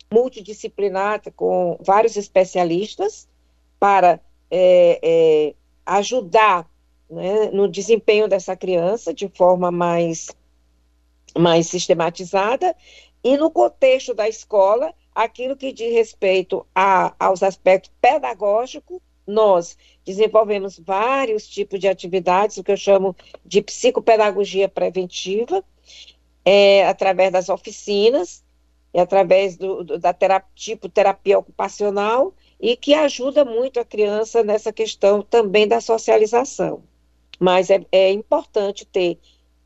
[0.09, 3.27] multidisciplinar com vários especialistas
[3.77, 6.65] para é, é, ajudar
[7.09, 10.29] né, no desempenho dessa criança de forma mais
[11.37, 12.75] mais sistematizada,
[13.23, 20.79] e no contexto da escola, aquilo que diz respeito a, aos aspectos pedagógicos nós desenvolvemos
[20.79, 23.15] vários tipos de atividades, o que eu chamo
[23.45, 25.63] de psicopedagogia preventiva,
[26.43, 28.43] é, através das oficinas,
[28.93, 34.43] e através do, do, da terapia, tipo terapia ocupacional, e que ajuda muito a criança
[34.43, 36.83] nessa questão também da socialização.
[37.39, 39.17] Mas é, é importante ter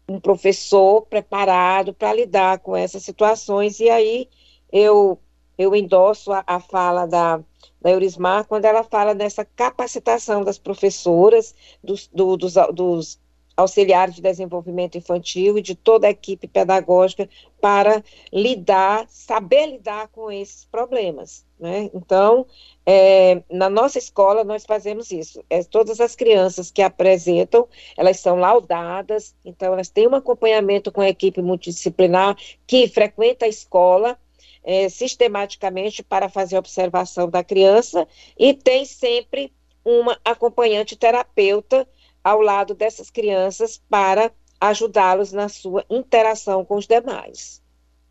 [0.07, 4.29] um professor preparado para lidar com essas situações, e aí
[4.71, 5.19] eu,
[5.57, 7.37] eu endosso a, a fala da,
[7.81, 13.19] da Eurismar quando ela fala nessa capacitação das professoras, dos, do, dos, dos
[13.55, 17.29] auxiliares de desenvolvimento infantil e de toda a equipe pedagógica
[17.61, 21.45] para lidar, saber lidar com esses problemas.
[21.57, 21.89] Né?
[21.93, 22.45] Então,
[22.85, 25.43] é, na nossa escola, nós fazemos isso.
[25.49, 31.01] É, todas as crianças que apresentam, elas são laudadas, então elas têm um acompanhamento com
[31.01, 32.35] a equipe multidisciplinar
[32.67, 34.17] que frequenta a escola
[34.63, 38.05] é, sistematicamente para fazer observação da criança
[38.37, 39.53] e tem sempre
[39.85, 41.87] uma acompanhante terapeuta
[42.25, 47.61] ao lado dessas crianças para ajudá-los na sua interação com os demais.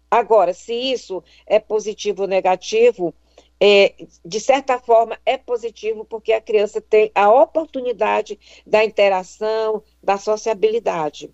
[0.09, 3.12] Agora, se isso é positivo ou negativo,
[3.59, 3.92] é,
[4.24, 11.29] de certa forma é positivo porque a criança tem a oportunidade da interação, da sociabilidade.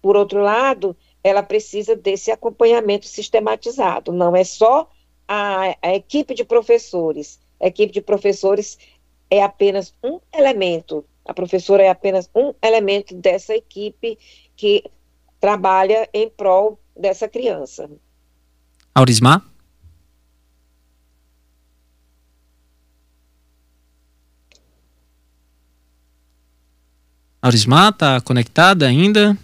[0.00, 4.88] Por outro lado, ela precisa desse acompanhamento sistematizado, não é só
[5.26, 7.40] a, a equipe de professores.
[7.60, 8.78] A equipe de professores
[9.28, 14.18] é apenas um elemento a professora é apenas um elemento dessa equipe
[14.56, 14.82] que
[15.38, 17.88] trabalha em prol dessa criança.
[18.92, 19.44] Aurismar?
[27.40, 29.38] Aurismar, está conectada ainda?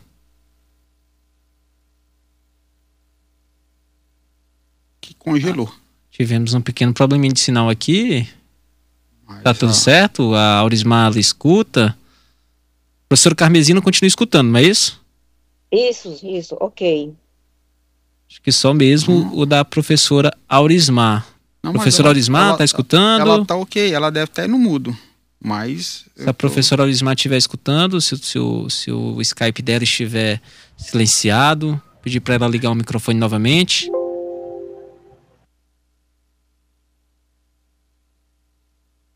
[5.01, 5.73] Que congelou.
[5.73, 8.29] Ah, tivemos um pequeno probleminha de sinal aqui.
[9.27, 9.73] Mas, tá tudo ó.
[9.73, 10.35] certo?
[10.35, 11.97] A Aurismar escuta.
[13.05, 15.01] O professor Carmesino continua escutando, não é isso?
[15.71, 17.13] Isso, isso, ok.
[18.29, 19.39] Acho que só mesmo hum.
[19.39, 21.27] o da professora Aurismar.
[21.63, 23.21] Não, professora ela, Aurismar, ela, tá escutando?
[23.21, 24.97] Ela tá ok, ela deve estar no mudo.
[25.43, 26.05] Mas.
[26.17, 30.41] Se a professora Aurismar estiver escutando, se, se, o, se o Skype dela estiver
[30.77, 33.91] silenciado, pedir para ela ligar o microfone novamente.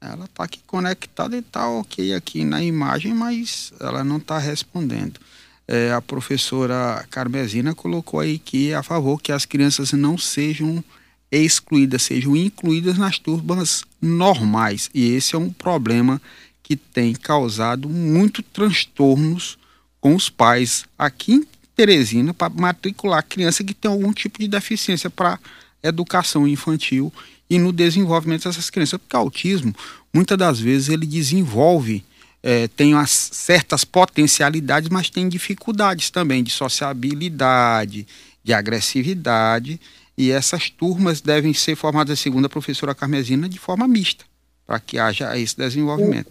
[0.01, 5.21] Ela está aqui conectada e está ok aqui na imagem, mas ela não está respondendo.
[5.69, 10.83] É, a professora Carmesina colocou aí que é a favor que as crianças não sejam
[11.31, 14.91] excluídas, sejam incluídas nas turmas normais.
[14.95, 16.21] E esse é um problema
[16.63, 19.59] que tem causado muito transtornos
[20.01, 25.11] com os pais aqui em Teresina para matricular criança que tem algum tipo de deficiência
[25.11, 25.39] para
[25.83, 27.13] educação infantil
[27.51, 29.01] e no desenvolvimento dessas crianças.
[29.01, 29.75] Porque o autismo,
[30.15, 32.05] muitas das vezes, ele desenvolve,
[32.41, 38.07] é, tem umas certas potencialidades, mas tem dificuldades também de sociabilidade,
[38.43, 39.81] de agressividade.
[40.17, 44.25] E essas turmas devem ser formadas, segundo a professora Carmesina, de forma mista,
[44.67, 46.31] para que haja esse desenvolvimento.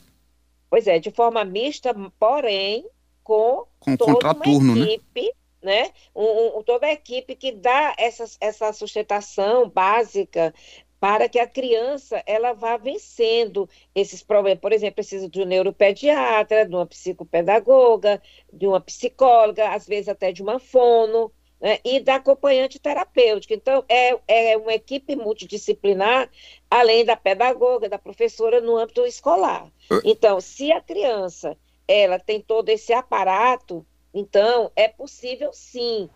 [0.69, 2.85] Pois é, de forma mista, porém,
[3.23, 4.91] com, com contraturno, uma né?
[4.93, 5.83] equipe, né?
[5.83, 5.91] né?
[6.15, 10.53] Um, um, toda a equipe que dá essa, essa sustentação básica
[10.99, 14.59] para que a criança ela vá vencendo esses problemas.
[14.59, 20.31] Por exemplo, precisa de um neuropediatra, de uma psicopedagoga, de uma psicóloga, às vezes até
[20.31, 21.79] de uma fono, né?
[21.85, 23.53] e da acompanhante terapêutica.
[23.53, 26.29] Então, é, é uma equipe multidisciplinar,
[26.69, 29.71] além da pedagoga, da professora no âmbito escolar.
[30.03, 31.57] Então, se a criança
[31.87, 36.09] ela tem todo esse aparato, então é possível sim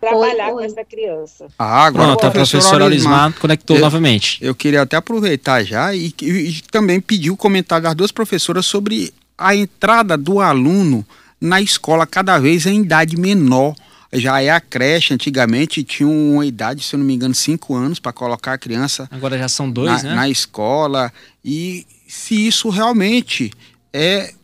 [0.00, 0.54] trabalhar oi, oi.
[0.54, 1.46] com essa criança.
[1.58, 4.38] Ah, agora Pronto, a professora Olismar conectou eu, novamente.
[4.40, 8.66] Eu queria até aproveitar já e, e, e também pedir o comentário das duas professoras
[8.66, 11.04] sobre a entrada do aluno
[11.40, 13.74] na escola cada vez em idade menor.
[14.12, 17.98] Já é a creche, antigamente tinha uma idade, se eu não me engano, cinco anos
[17.98, 19.08] para colocar a criança.
[19.10, 20.14] Agora já são dois, na, né?
[20.14, 21.12] Na escola.
[21.44, 23.50] E se isso realmente
[23.94, 24.34] é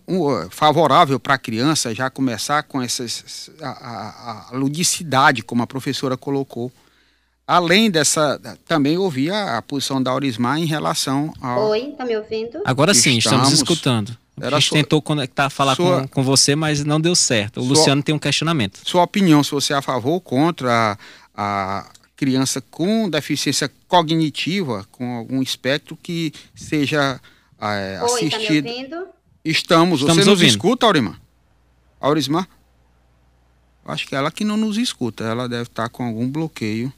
[0.49, 6.17] favorável para a criança já começar com essas, a, a, a, ludicidade, como a professora
[6.17, 6.71] colocou.
[7.45, 11.71] Além dessa, também ouvi a, a posição da Aurismar em relação ao.
[11.71, 12.61] Oi, tá me ouvindo?
[12.65, 14.17] Agora sim, estamos, estamos escutando.
[14.41, 17.59] A gente sua, tentou conectar, falar sua, com, com você, mas não deu certo.
[17.59, 18.81] O sua, Luciano tem um questionamento.
[18.85, 20.97] Sua opinião, se você é a favor ou contra
[21.37, 21.87] a, a
[22.17, 27.21] criança com deficiência cognitiva, com algum espectro que seja
[27.61, 28.01] é.
[28.03, 29.07] Oi, tá me ouvindo?
[29.45, 30.01] Estamos.
[30.01, 30.45] Estamos Você ouvindo.
[30.45, 31.21] nos escuta, Aurimar?
[32.01, 32.49] Aurismar?
[33.85, 35.25] Acho que ela que não nos escuta.
[35.25, 36.93] Ela deve estar com algum bloqueio.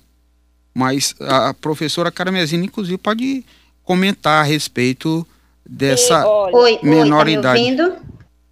[0.75, 3.45] Mas a professora Carmesina, inclusive, pode
[3.85, 5.27] comentar a respeito
[5.69, 7.93] dessa oi, menor oi, tá idade.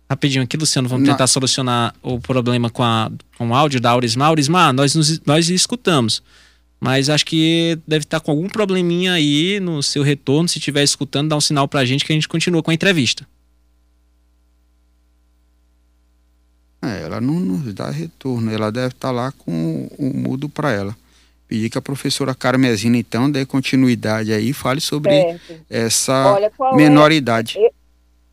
[0.08, 4.28] Rapidinho aqui, Luciano, vamos tentar solucionar o problema com, a, com o áudio da Aurismar.
[4.28, 6.20] Aurismar, nós, nos, nós escutamos,
[6.80, 10.48] mas acho que deve estar com algum probleminha aí no seu retorno.
[10.48, 12.74] Se estiver escutando, dá um sinal para a gente que a gente continua com a
[12.74, 13.26] entrevista.
[16.82, 20.96] É, ela não nos dá retorno, ela deve estar lá com o mudo para ela.
[21.46, 25.60] Pedir que a professora Carmesina, então, dê continuidade aí e fale sobre certo.
[25.68, 27.58] essa Olha, menoridade.
[27.58, 27.70] É?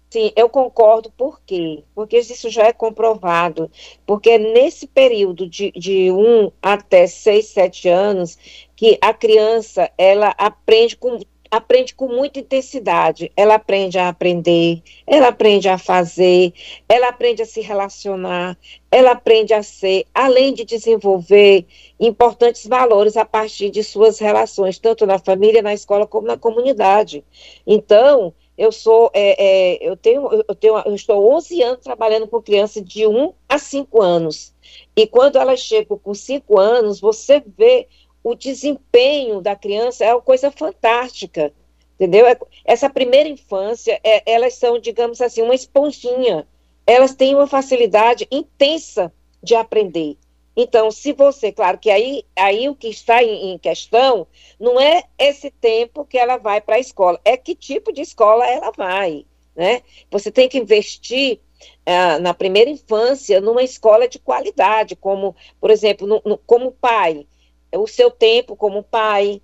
[0.10, 1.12] Sim, eu concordo.
[1.18, 1.84] Por quê?
[1.94, 3.70] Porque isso já é comprovado.
[4.06, 8.38] Porque nesse período de, de 1 até 6, 7 anos,
[8.76, 11.20] que a criança ela aprende com
[11.50, 13.32] aprende com muita intensidade.
[13.36, 16.54] Ela aprende a aprender, ela aprende a fazer,
[16.88, 18.58] ela aprende a se relacionar,
[18.92, 21.66] ela aprende a ser, além de desenvolver
[22.00, 27.24] importantes valores a partir de suas relações, tanto na família, na escola, como na comunidade.
[27.66, 32.42] Então, eu sou, é, é, eu tenho, eu tenho, eu estou 11 anos trabalhando com
[32.42, 34.54] crianças de 1 a 5 anos.
[34.96, 37.88] E quando elas chegam com 5 anos, você vê
[38.30, 41.54] o desempenho da criança é uma coisa fantástica,
[41.96, 42.28] entendeu?
[42.28, 46.46] É, essa primeira infância, é, elas são, digamos assim, uma esponjinha.
[46.86, 50.18] Elas têm uma facilidade intensa de aprender.
[50.58, 54.28] Então, se você, claro que aí, aí o que está em, em questão
[54.60, 58.46] não é esse tempo que ela vai para a escola, é que tipo de escola
[58.46, 59.26] ela vai,
[59.56, 59.84] né?
[60.12, 61.40] Você tem que investir
[61.86, 67.26] ah, na primeira infância numa escola de qualidade, como, por exemplo, no, no, como pai,
[67.74, 69.42] o seu tempo como pai,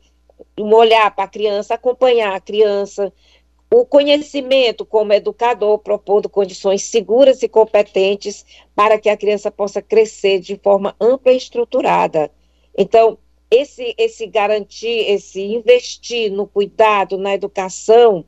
[0.58, 3.12] olhar para a criança, acompanhar a criança,
[3.72, 8.46] o conhecimento como educador, propondo condições seguras e competentes
[8.76, 12.30] para que a criança possa crescer de forma ampla e estruturada.
[12.78, 13.18] Então,
[13.50, 18.26] esse, esse garantir, esse investir no cuidado, na educação,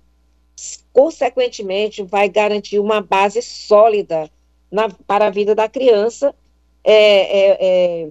[0.91, 4.29] consequentemente, vai garantir uma base sólida
[4.71, 6.33] na, para a vida da criança,
[6.83, 8.09] é, é, é,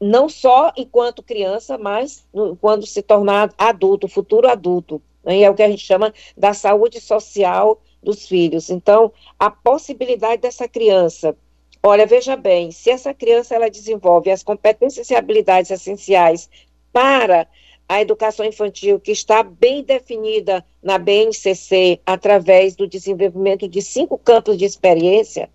[0.00, 5.00] não só enquanto criança, mas no, quando se tornar adulto, futuro adulto.
[5.24, 5.40] Né?
[5.42, 8.70] É o que a gente chama da saúde social dos filhos.
[8.70, 11.36] Então, a possibilidade dessa criança,
[11.82, 16.48] olha, veja bem, se essa criança ela desenvolve as competências e habilidades essenciais
[16.92, 17.48] para
[17.88, 24.56] a educação infantil, que está bem definida na BNCC, através do desenvolvimento de cinco campos
[24.56, 25.48] de experiência,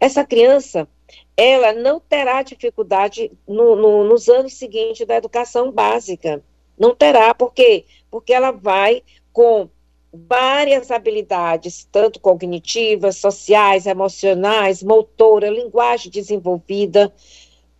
[0.00, 0.88] essa criança,
[1.36, 6.42] ela não terá dificuldade no, no, nos anos seguintes da educação básica.
[6.78, 7.84] Não terá, por quê?
[8.10, 9.02] Porque ela vai
[9.32, 9.68] com
[10.12, 17.12] várias habilidades, tanto cognitivas, sociais, emocionais, motora, linguagem desenvolvida,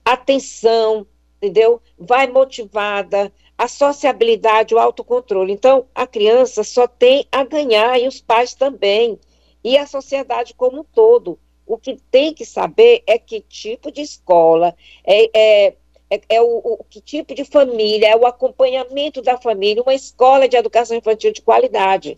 [0.04, 1.06] atenção,
[1.36, 1.80] entendeu?
[1.98, 5.52] Vai motivada, a sociabilidade, o autocontrole.
[5.52, 9.18] Então, a criança só tem a ganhar e os pais também,
[9.64, 11.38] e a sociedade como um todo.
[11.66, 15.74] O que tem que saber é que tipo de escola, é, é
[16.10, 20.48] é, é o, o, que tipo de família, é o acompanhamento da família, uma escola
[20.48, 22.16] de educação infantil de qualidade.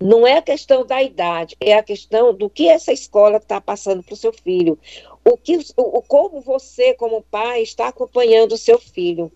[0.00, 4.02] Não é a questão da idade, é a questão do que essa escola está passando
[4.02, 4.78] para o seu filho.
[5.24, 9.30] O que, o, como você, como pai, está acompanhando o seu filho.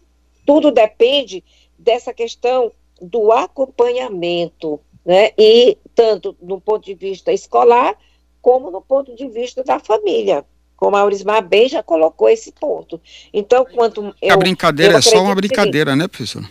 [0.46, 1.44] Tudo depende
[1.78, 5.32] dessa questão do acompanhamento, né?
[5.36, 7.98] E tanto no ponto de vista escolar,
[8.44, 10.44] como no ponto de vista da família
[10.76, 13.00] como a Aurismar bem já colocou esse ponto.
[13.32, 16.44] Então, quanto eu, A brincadeira é só uma brincadeira, né, professor?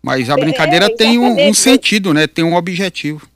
[0.00, 2.26] Mas a é, brincadeira é, tem um, um, sentido, né?
[2.26, 3.28] Tem um objetivo.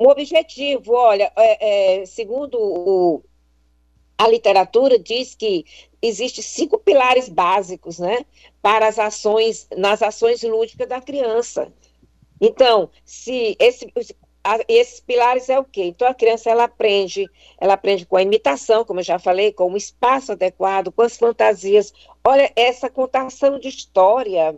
[0.00, 3.22] Um objetivo, olha, é, é, segundo o,
[4.18, 5.64] a literatura diz que
[6.02, 8.24] existe cinco pilares básicos, né,
[8.60, 11.72] para as ações nas ações lúdicas da criança.
[12.40, 13.86] Então, se esse,
[14.46, 15.84] a, esses pilares é o quê?
[15.84, 17.28] Então a criança ela aprende,
[17.58, 21.16] ela aprende com a imitação, como eu já falei, com o espaço adequado, com as
[21.16, 21.92] fantasias.
[22.24, 24.56] Olha, essa contação de história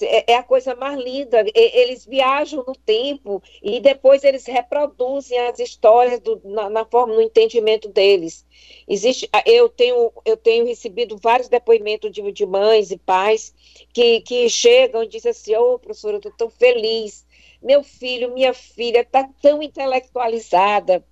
[0.00, 1.44] é, é a coisa mais linda.
[1.52, 7.20] Eles viajam no tempo e depois eles reproduzem as histórias do, na, na, forma, no
[7.20, 8.46] entendimento deles.
[8.86, 13.54] Existe, eu tenho, eu tenho recebido vários depoimentos de, de mães e pais
[13.92, 17.23] que, que chegam e dizem assim: Ô, oh, professora, eu estou tão feliz
[17.64, 21.04] meu filho, minha filha está tão intelectualizada.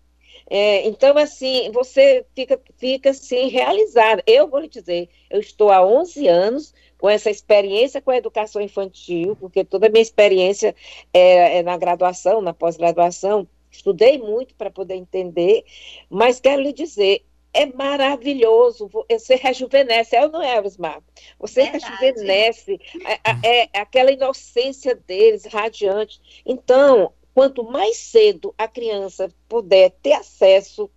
[0.51, 4.23] É, então, assim, você fica, fica assim, realizada.
[4.27, 8.61] Eu vou lhe dizer, eu estou há 11 anos com essa experiência com a educação
[8.61, 10.75] infantil, porque toda a minha experiência
[11.13, 15.65] é, é na graduação, na pós-graduação, estudei muito para poder entender,
[16.11, 17.25] mas quero lhe dizer,
[17.55, 21.03] é maravilhoso, você rejuvenesce, é ou não é, Osmar?
[21.39, 21.85] Você Verdade.
[21.85, 26.21] rejuvenesce, é, é, é, aquela inocência deles, radiante.
[26.47, 30.91] Então, quanto mais cedo a criança puder ter acesso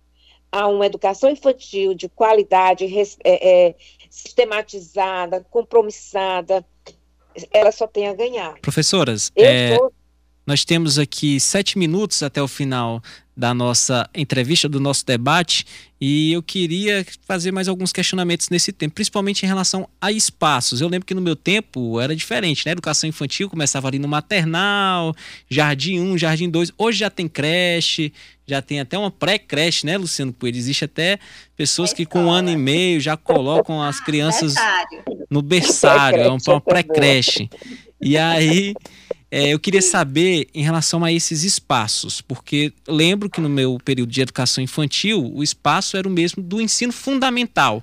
[0.50, 3.74] a uma educação infantil de qualidade, é, é,
[4.08, 6.64] sistematizada, compromissada,
[7.50, 8.58] ela só tem a ganhar.
[8.60, 9.76] Professoras, é,
[10.46, 13.02] nós temos aqui sete minutos até o final
[13.36, 15.66] da nossa entrevista, do nosso debate,
[16.00, 20.80] e eu queria fazer mais alguns questionamentos nesse tempo, principalmente em relação a espaços.
[20.80, 22.72] Eu lembro que no meu tempo era diferente, né?
[22.72, 25.14] Educação infantil começava ali no maternal,
[25.50, 26.72] jardim 1, jardim 2.
[26.78, 28.12] Hoje já tem creche,
[28.46, 30.56] já tem até uma pré-creche, né, Luciano Coelho?
[30.56, 31.18] Existe até
[31.56, 34.54] pessoas que com um ano e meio já colocam as crianças
[35.28, 37.50] no berçário, é uma pré-creche.
[38.00, 38.74] E aí
[39.36, 44.10] é, eu queria saber em relação a esses espaços, porque lembro que no meu período
[44.10, 47.82] de educação infantil, o espaço era o mesmo do ensino fundamental.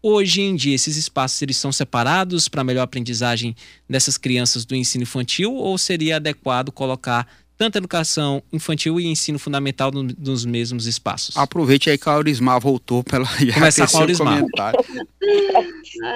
[0.00, 3.56] Hoje em dia, esses espaços eles são separados para melhor aprendizagem
[3.90, 7.26] dessas crianças do ensino infantil ou seria adequado colocar
[7.58, 11.36] tanto educação infantil e ensino fundamental no, nos mesmos espaços?
[11.36, 14.40] Aproveite aí que a Aurismar voltou para ela começar com a Aurismar.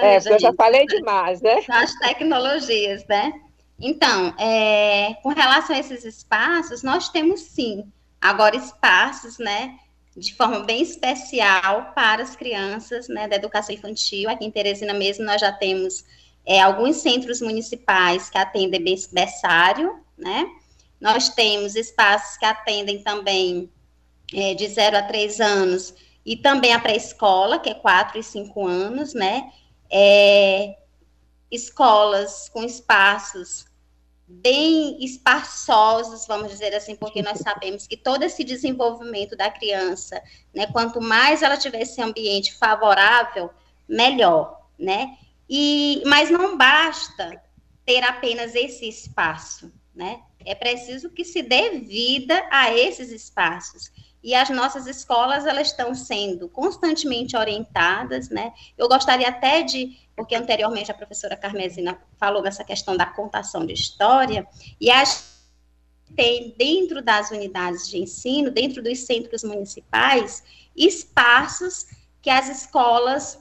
[0.01, 1.61] é, porque eu já falei demais, né?
[1.69, 3.33] As tecnologias, né?
[3.79, 7.85] Então, é, com relação a esses espaços, nós temos sim,
[8.19, 9.77] agora espaços, né,
[10.15, 14.29] de forma bem especial para as crianças, né, da educação infantil.
[14.29, 16.03] Aqui em Teresina mesmo nós já temos
[16.43, 20.47] é, alguns centros municipais que atendem berçário, né,
[20.99, 23.69] nós temos espaços que atendem também
[24.33, 25.93] é, de 0 a 3 anos
[26.25, 29.51] e também a pré-escola, que é 4 e 5 anos, né,
[29.91, 30.75] é,
[31.51, 33.65] escolas com espaços
[34.27, 40.21] bem espaçosos, vamos dizer assim, porque nós sabemos que todo esse desenvolvimento da criança,
[40.53, 43.49] né, quanto mais ela tiver esse ambiente favorável,
[43.87, 45.17] melhor, né?
[45.49, 47.41] E mas não basta
[47.85, 50.19] ter apenas esse espaço, né?
[50.45, 53.89] É preciso que se dê vida a esses espaços
[54.21, 58.51] e as nossas escolas elas estão sendo constantemente orientadas, né?
[58.77, 63.73] Eu gostaria até de, porque anteriormente a professora Carmesina falou dessa questão da contação de
[63.73, 64.47] história,
[64.81, 65.03] e a
[66.15, 70.41] tem dentro das unidades de ensino, dentro dos centros municipais,
[70.75, 71.85] espaços
[72.21, 73.37] que as escolas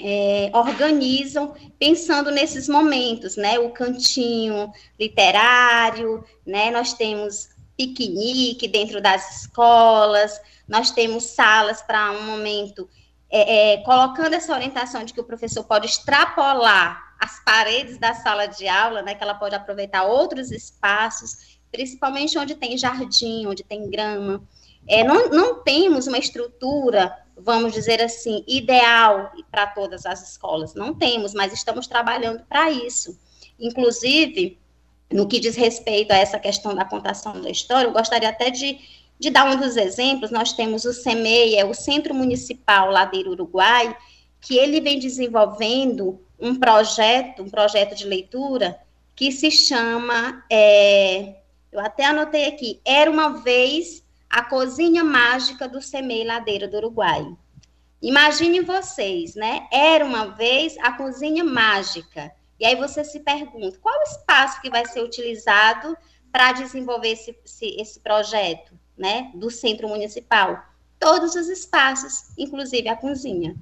[0.00, 3.58] é, organizam pensando nesses momentos, né?
[3.58, 6.70] O cantinho literário, né?
[6.70, 10.38] Nós temos piquenique dentro das escolas,
[10.68, 12.88] nós temos salas para um momento,
[13.30, 18.46] é, é, colocando essa orientação de que o professor pode extrapolar as paredes da sala
[18.46, 23.90] de aula, né, que ela pode aproveitar outros espaços, principalmente onde tem jardim, onde tem
[23.90, 24.42] grama.
[24.88, 30.94] É, não, não temos uma estrutura, vamos dizer assim, ideal para todas as escolas, não
[30.94, 33.18] temos, mas estamos trabalhando para isso.
[33.58, 34.58] Inclusive,
[35.10, 38.78] no que diz respeito a essa questão da contação da história, eu gostaria até de,
[39.18, 40.30] de dar um dos exemplos.
[40.30, 43.96] Nós temos o CEMEI, é o Centro Municipal Ladeira Uruguai,
[44.40, 48.78] que ele vem desenvolvendo um projeto, um projeto de leitura
[49.14, 51.36] que se chama, é,
[51.72, 57.26] eu até anotei aqui, Era uma vez a cozinha mágica do CEMEI Ladeira do Uruguai.
[58.02, 59.66] Imaginem vocês, né?
[59.72, 62.30] Era uma vez a cozinha mágica.
[62.60, 65.96] E aí você se pergunta, qual o espaço que vai ser utilizado
[66.30, 70.64] para desenvolver esse, esse, esse projeto, né, do centro municipal?
[70.98, 73.56] Todos os espaços, inclusive a cozinha.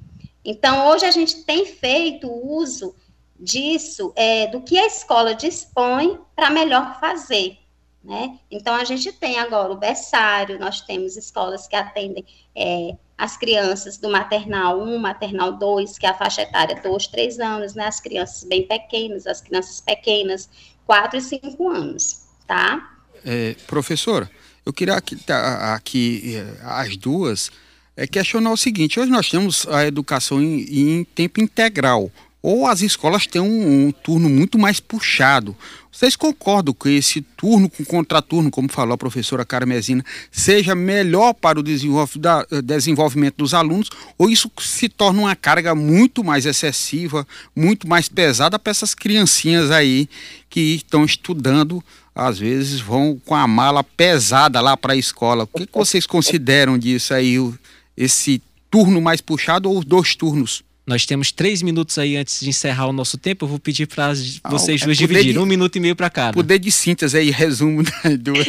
[0.45, 2.95] Então, hoje a gente tem feito uso
[3.39, 7.59] disso, é, do que a escola dispõe para melhor fazer.
[8.03, 8.39] Né?
[8.51, 12.24] Então, a gente tem agora o berçário, nós temos escolas que atendem
[12.55, 17.41] é, as crianças do maternal 1, maternal 2, que é a faixa etária 2, 3
[17.41, 17.87] anos, né?
[17.87, 20.51] As crianças bem pequenas, as crianças pequenas,
[20.85, 22.99] 4 e 5 anos, tá?
[23.24, 24.30] É, professora,
[24.64, 27.50] eu queria aqui, tá, aqui é, as duas
[27.96, 32.10] é questionar o seguinte: hoje nós temos a educação em, em tempo integral,
[32.42, 35.56] ou as escolas têm um, um, turno muito mais puxado.
[35.90, 41.60] Vocês concordam que esse turno com contraturno, como falou a professora Carmesina, seja melhor para
[41.60, 43.88] o eh, desenvolvimento dos alunos,
[44.18, 49.70] ou isso se torna uma carga muito mais excessiva, muito mais pesada para essas criancinhas
[49.70, 50.08] aí
[50.50, 51.82] que estão estudando,
[52.14, 55.44] às vezes vão com a mala pesada lá para a escola.
[55.44, 57.36] O que, que vocês consideram disso aí,
[57.96, 58.40] esse
[58.70, 60.62] turno mais puxado ou os dois turnos?
[60.86, 63.44] Nós temos três minutos aí antes de encerrar o nosso tempo.
[63.44, 64.12] Eu vou pedir para
[64.50, 66.34] vocês é duas dividirem, de, um minuto e meio para cada.
[66.34, 68.46] Poder de síntese aí, resumo das duas.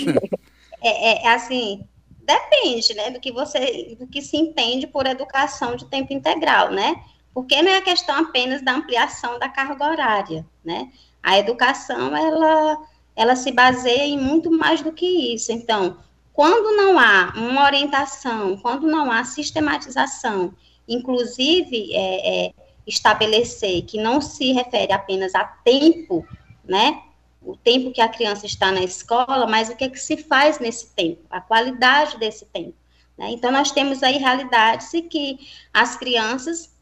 [0.83, 1.81] É, é, assim,
[2.25, 6.95] depende, né, do que você, do que se entende por educação de tempo integral, né?
[7.33, 10.89] Porque não é a questão apenas da ampliação da carga horária, né?
[11.23, 12.77] A educação, ela,
[13.15, 15.51] ela se baseia em muito mais do que isso.
[15.51, 15.97] Então,
[16.33, 20.53] quando não há uma orientação, quando não há sistematização,
[20.87, 22.53] inclusive é, é,
[22.85, 26.27] estabelecer que não se refere apenas a tempo,
[26.63, 27.01] né?
[27.41, 30.59] O tempo que a criança está na escola, mas o que, é que se faz
[30.59, 32.73] nesse tempo, a qualidade desse tempo.
[33.15, 33.29] Né?
[33.29, 35.39] Então, nós temos aí realidades em que
[35.71, 36.75] as crianças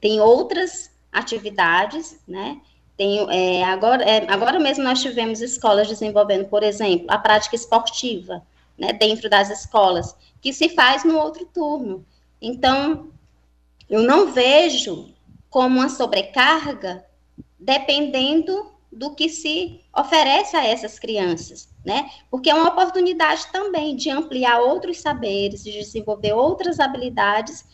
[0.00, 2.60] têm outras atividades, né?
[3.00, 8.42] Tem, é, agora, é, agora mesmo nós tivemos escolas desenvolvendo, por exemplo, a prática esportiva,
[8.76, 12.04] né, dentro das escolas, que se faz no outro turno.
[12.42, 13.08] Então,
[13.88, 15.08] eu não vejo
[15.48, 17.02] como uma sobrecarga
[17.58, 22.10] dependendo do que se oferece a essas crianças, né?
[22.30, 27.64] Porque é uma oportunidade também de ampliar outros saberes, de desenvolver outras habilidades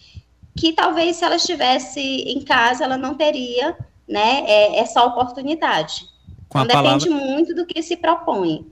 [0.57, 3.77] que talvez se ela estivesse em casa ela não teria,
[4.09, 4.45] né?
[4.47, 6.07] É, essa oportunidade.
[6.49, 6.99] Com então, palavra...
[6.99, 8.67] depende muito do que se propõe.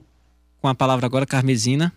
[0.61, 1.93] Com a palavra agora, Carmesina.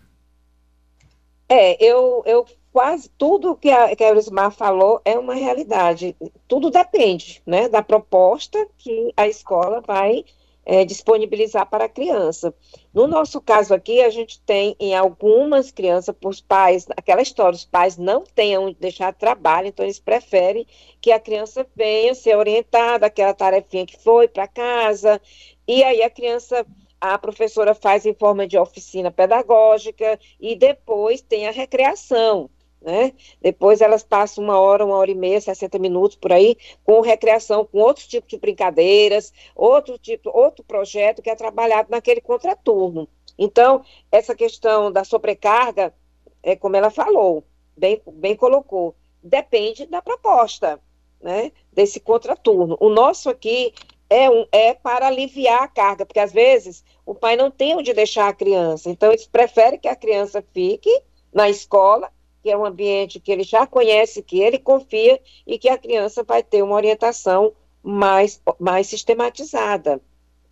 [1.47, 6.15] É, eu, eu quase tudo que a, que a Eurismar falou é uma realidade.
[6.47, 10.23] Tudo depende, né, da proposta que a escola vai
[10.69, 12.53] é, disponibilizar para a criança.
[12.93, 17.65] No nosso caso aqui, a gente tem em algumas crianças, os pais, aquela história, os
[17.65, 20.67] pais não têm onde deixar trabalho, então eles preferem
[21.01, 25.19] que a criança venha ser orientada, aquela tarefinha que foi para casa,
[25.67, 26.63] e aí a criança
[27.01, 32.47] a professora faz em forma de oficina pedagógica e depois tem a recreação
[32.81, 33.13] né?
[33.41, 37.65] Depois elas passam uma hora, uma hora e meia, 60 minutos por aí, com recreação,
[37.65, 43.07] com outros tipos de brincadeiras, outro tipo, outro projeto que é trabalhado naquele contraturno.
[43.37, 45.93] Então, essa questão da sobrecarga,
[46.41, 47.43] é como ela falou,
[47.75, 50.79] bem, bem colocou, depende da proposta,
[51.21, 51.51] né?
[51.71, 52.77] Desse contraturno.
[52.79, 53.73] O nosso aqui
[54.09, 57.93] é, um, é para aliviar a carga, porque às vezes o pai não tem onde
[57.93, 60.89] deixar a criança, então eles preferem que a criança fique
[61.33, 62.11] na escola
[62.41, 66.23] que é um ambiente que ele já conhece, que ele confia e que a criança
[66.23, 70.01] vai ter uma orientação mais, mais sistematizada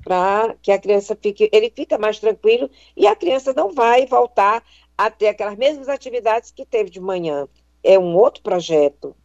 [0.04, 4.64] para que a criança fique, ele fica mais tranquilo e a criança não vai voltar
[4.98, 7.48] a ter aquelas mesmas atividades que teve de manhã.
[7.84, 9.16] É um outro projeto.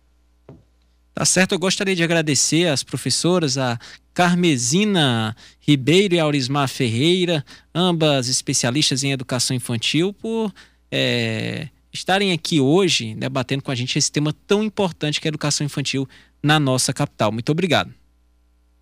[1.15, 3.79] Tá certo, eu gostaria de agradecer às professoras, a
[4.15, 7.45] Carmesina Ribeiro e Aurismar Ferreira,
[7.75, 10.53] ambas especialistas em educação infantil, por
[10.91, 15.31] é, estarem aqui hoje debatendo com a gente esse tema tão importante que é a
[15.31, 16.09] educação infantil
[16.43, 17.31] na nossa capital.
[17.31, 17.93] Muito obrigado.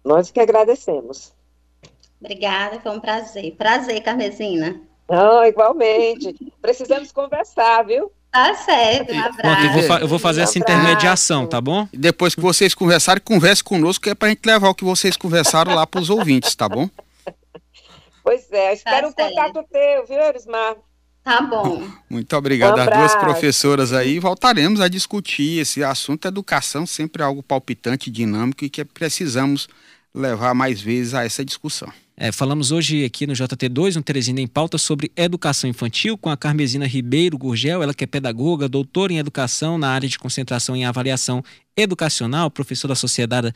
[0.05, 1.33] Nós que agradecemos.
[2.21, 3.55] Obrigada, foi um prazer.
[3.57, 4.81] Prazer, Carmesina.
[5.09, 6.35] Não, igualmente.
[6.61, 8.13] Precisamos conversar, viu?
[8.31, 9.39] Tá certo, um abraço.
[9.39, 11.89] Pronto, eu, vou, eu vou fazer um essa intermediação, tá bom?
[11.93, 15.75] Depois que vocês conversarem, converse conosco, que é pra gente levar o que vocês conversaram
[15.75, 16.89] lá para os ouvintes, tá bom?
[18.23, 20.77] Pois é, espero tá um contato teu, viu, Erismar?
[21.23, 21.87] Tá bom.
[22.09, 24.19] Muito obrigado às duas professoras aí.
[24.19, 26.27] Voltaremos a discutir esse assunto.
[26.27, 29.69] Educação sempre é algo palpitante, dinâmico e que precisamos
[30.15, 31.93] levar mais vezes a essa discussão.
[32.23, 36.37] É, falamos hoje aqui no JT2, no Teresina em Pauta, sobre educação infantil com a
[36.37, 40.85] Carmesina Ribeiro Gurgel, ela que é pedagoga, doutora em educação na área de concentração em
[40.85, 41.43] avaliação
[41.75, 43.55] educacional, professora associada,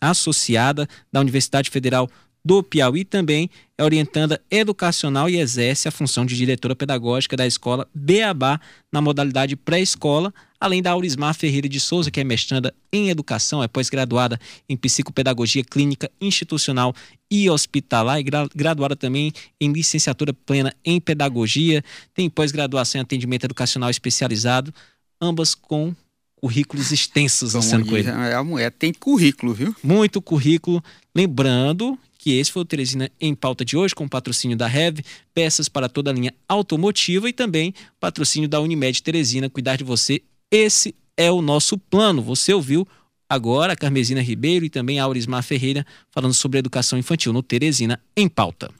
[0.00, 2.08] associada da Universidade Federal
[2.46, 7.88] do Piauí também é orientanda educacional e exerce a função de diretora pedagógica da escola
[7.92, 8.60] Beabá
[8.92, 13.66] na modalidade pré-escola, além da Aurismar Ferreira de Souza, que é mestranda em educação, é
[13.66, 14.38] pós-graduada
[14.68, 16.94] em psicopedagogia clínica institucional
[17.28, 18.24] e hospitalar e
[18.54, 21.82] graduada também em licenciatura plena em pedagogia,
[22.14, 24.72] tem pós-graduação em atendimento educacional especializado,
[25.20, 25.92] ambas com
[26.36, 28.14] currículos extensos, Luciano Coelho.
[28.14, 29.74] A mulher tem currículo, viu?
[29.82, 30.80] Muito currículo.
[31.12, 34.98] Lembrando que esse foi o Teresina em pauta de hoje, com o patrocínio da Rev,
[35.32, 40.20] peças para toda a linha automotiva e também patrocínio da Unimed Teresina, cuidar de você.
[40.50, 42.20] Esse é o nosso plano.
[42.20, 42.84] Você ouviu
[43.30, 48.02] agora a Carmesina Ribeiro e também a Aurismar Ferreira falando sobre educação infantil no Teresina
[48.16, 48.72] em pauta.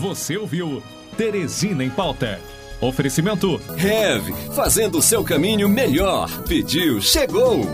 [0.00, 0.82] Você ouviu
[1.18, 2.40] Teresina em pauta.
[2.80, 6.30] Oferecimento Rev, fazendo o seu caminho melhor.
[6.44, 7.66] Pediu, chegou.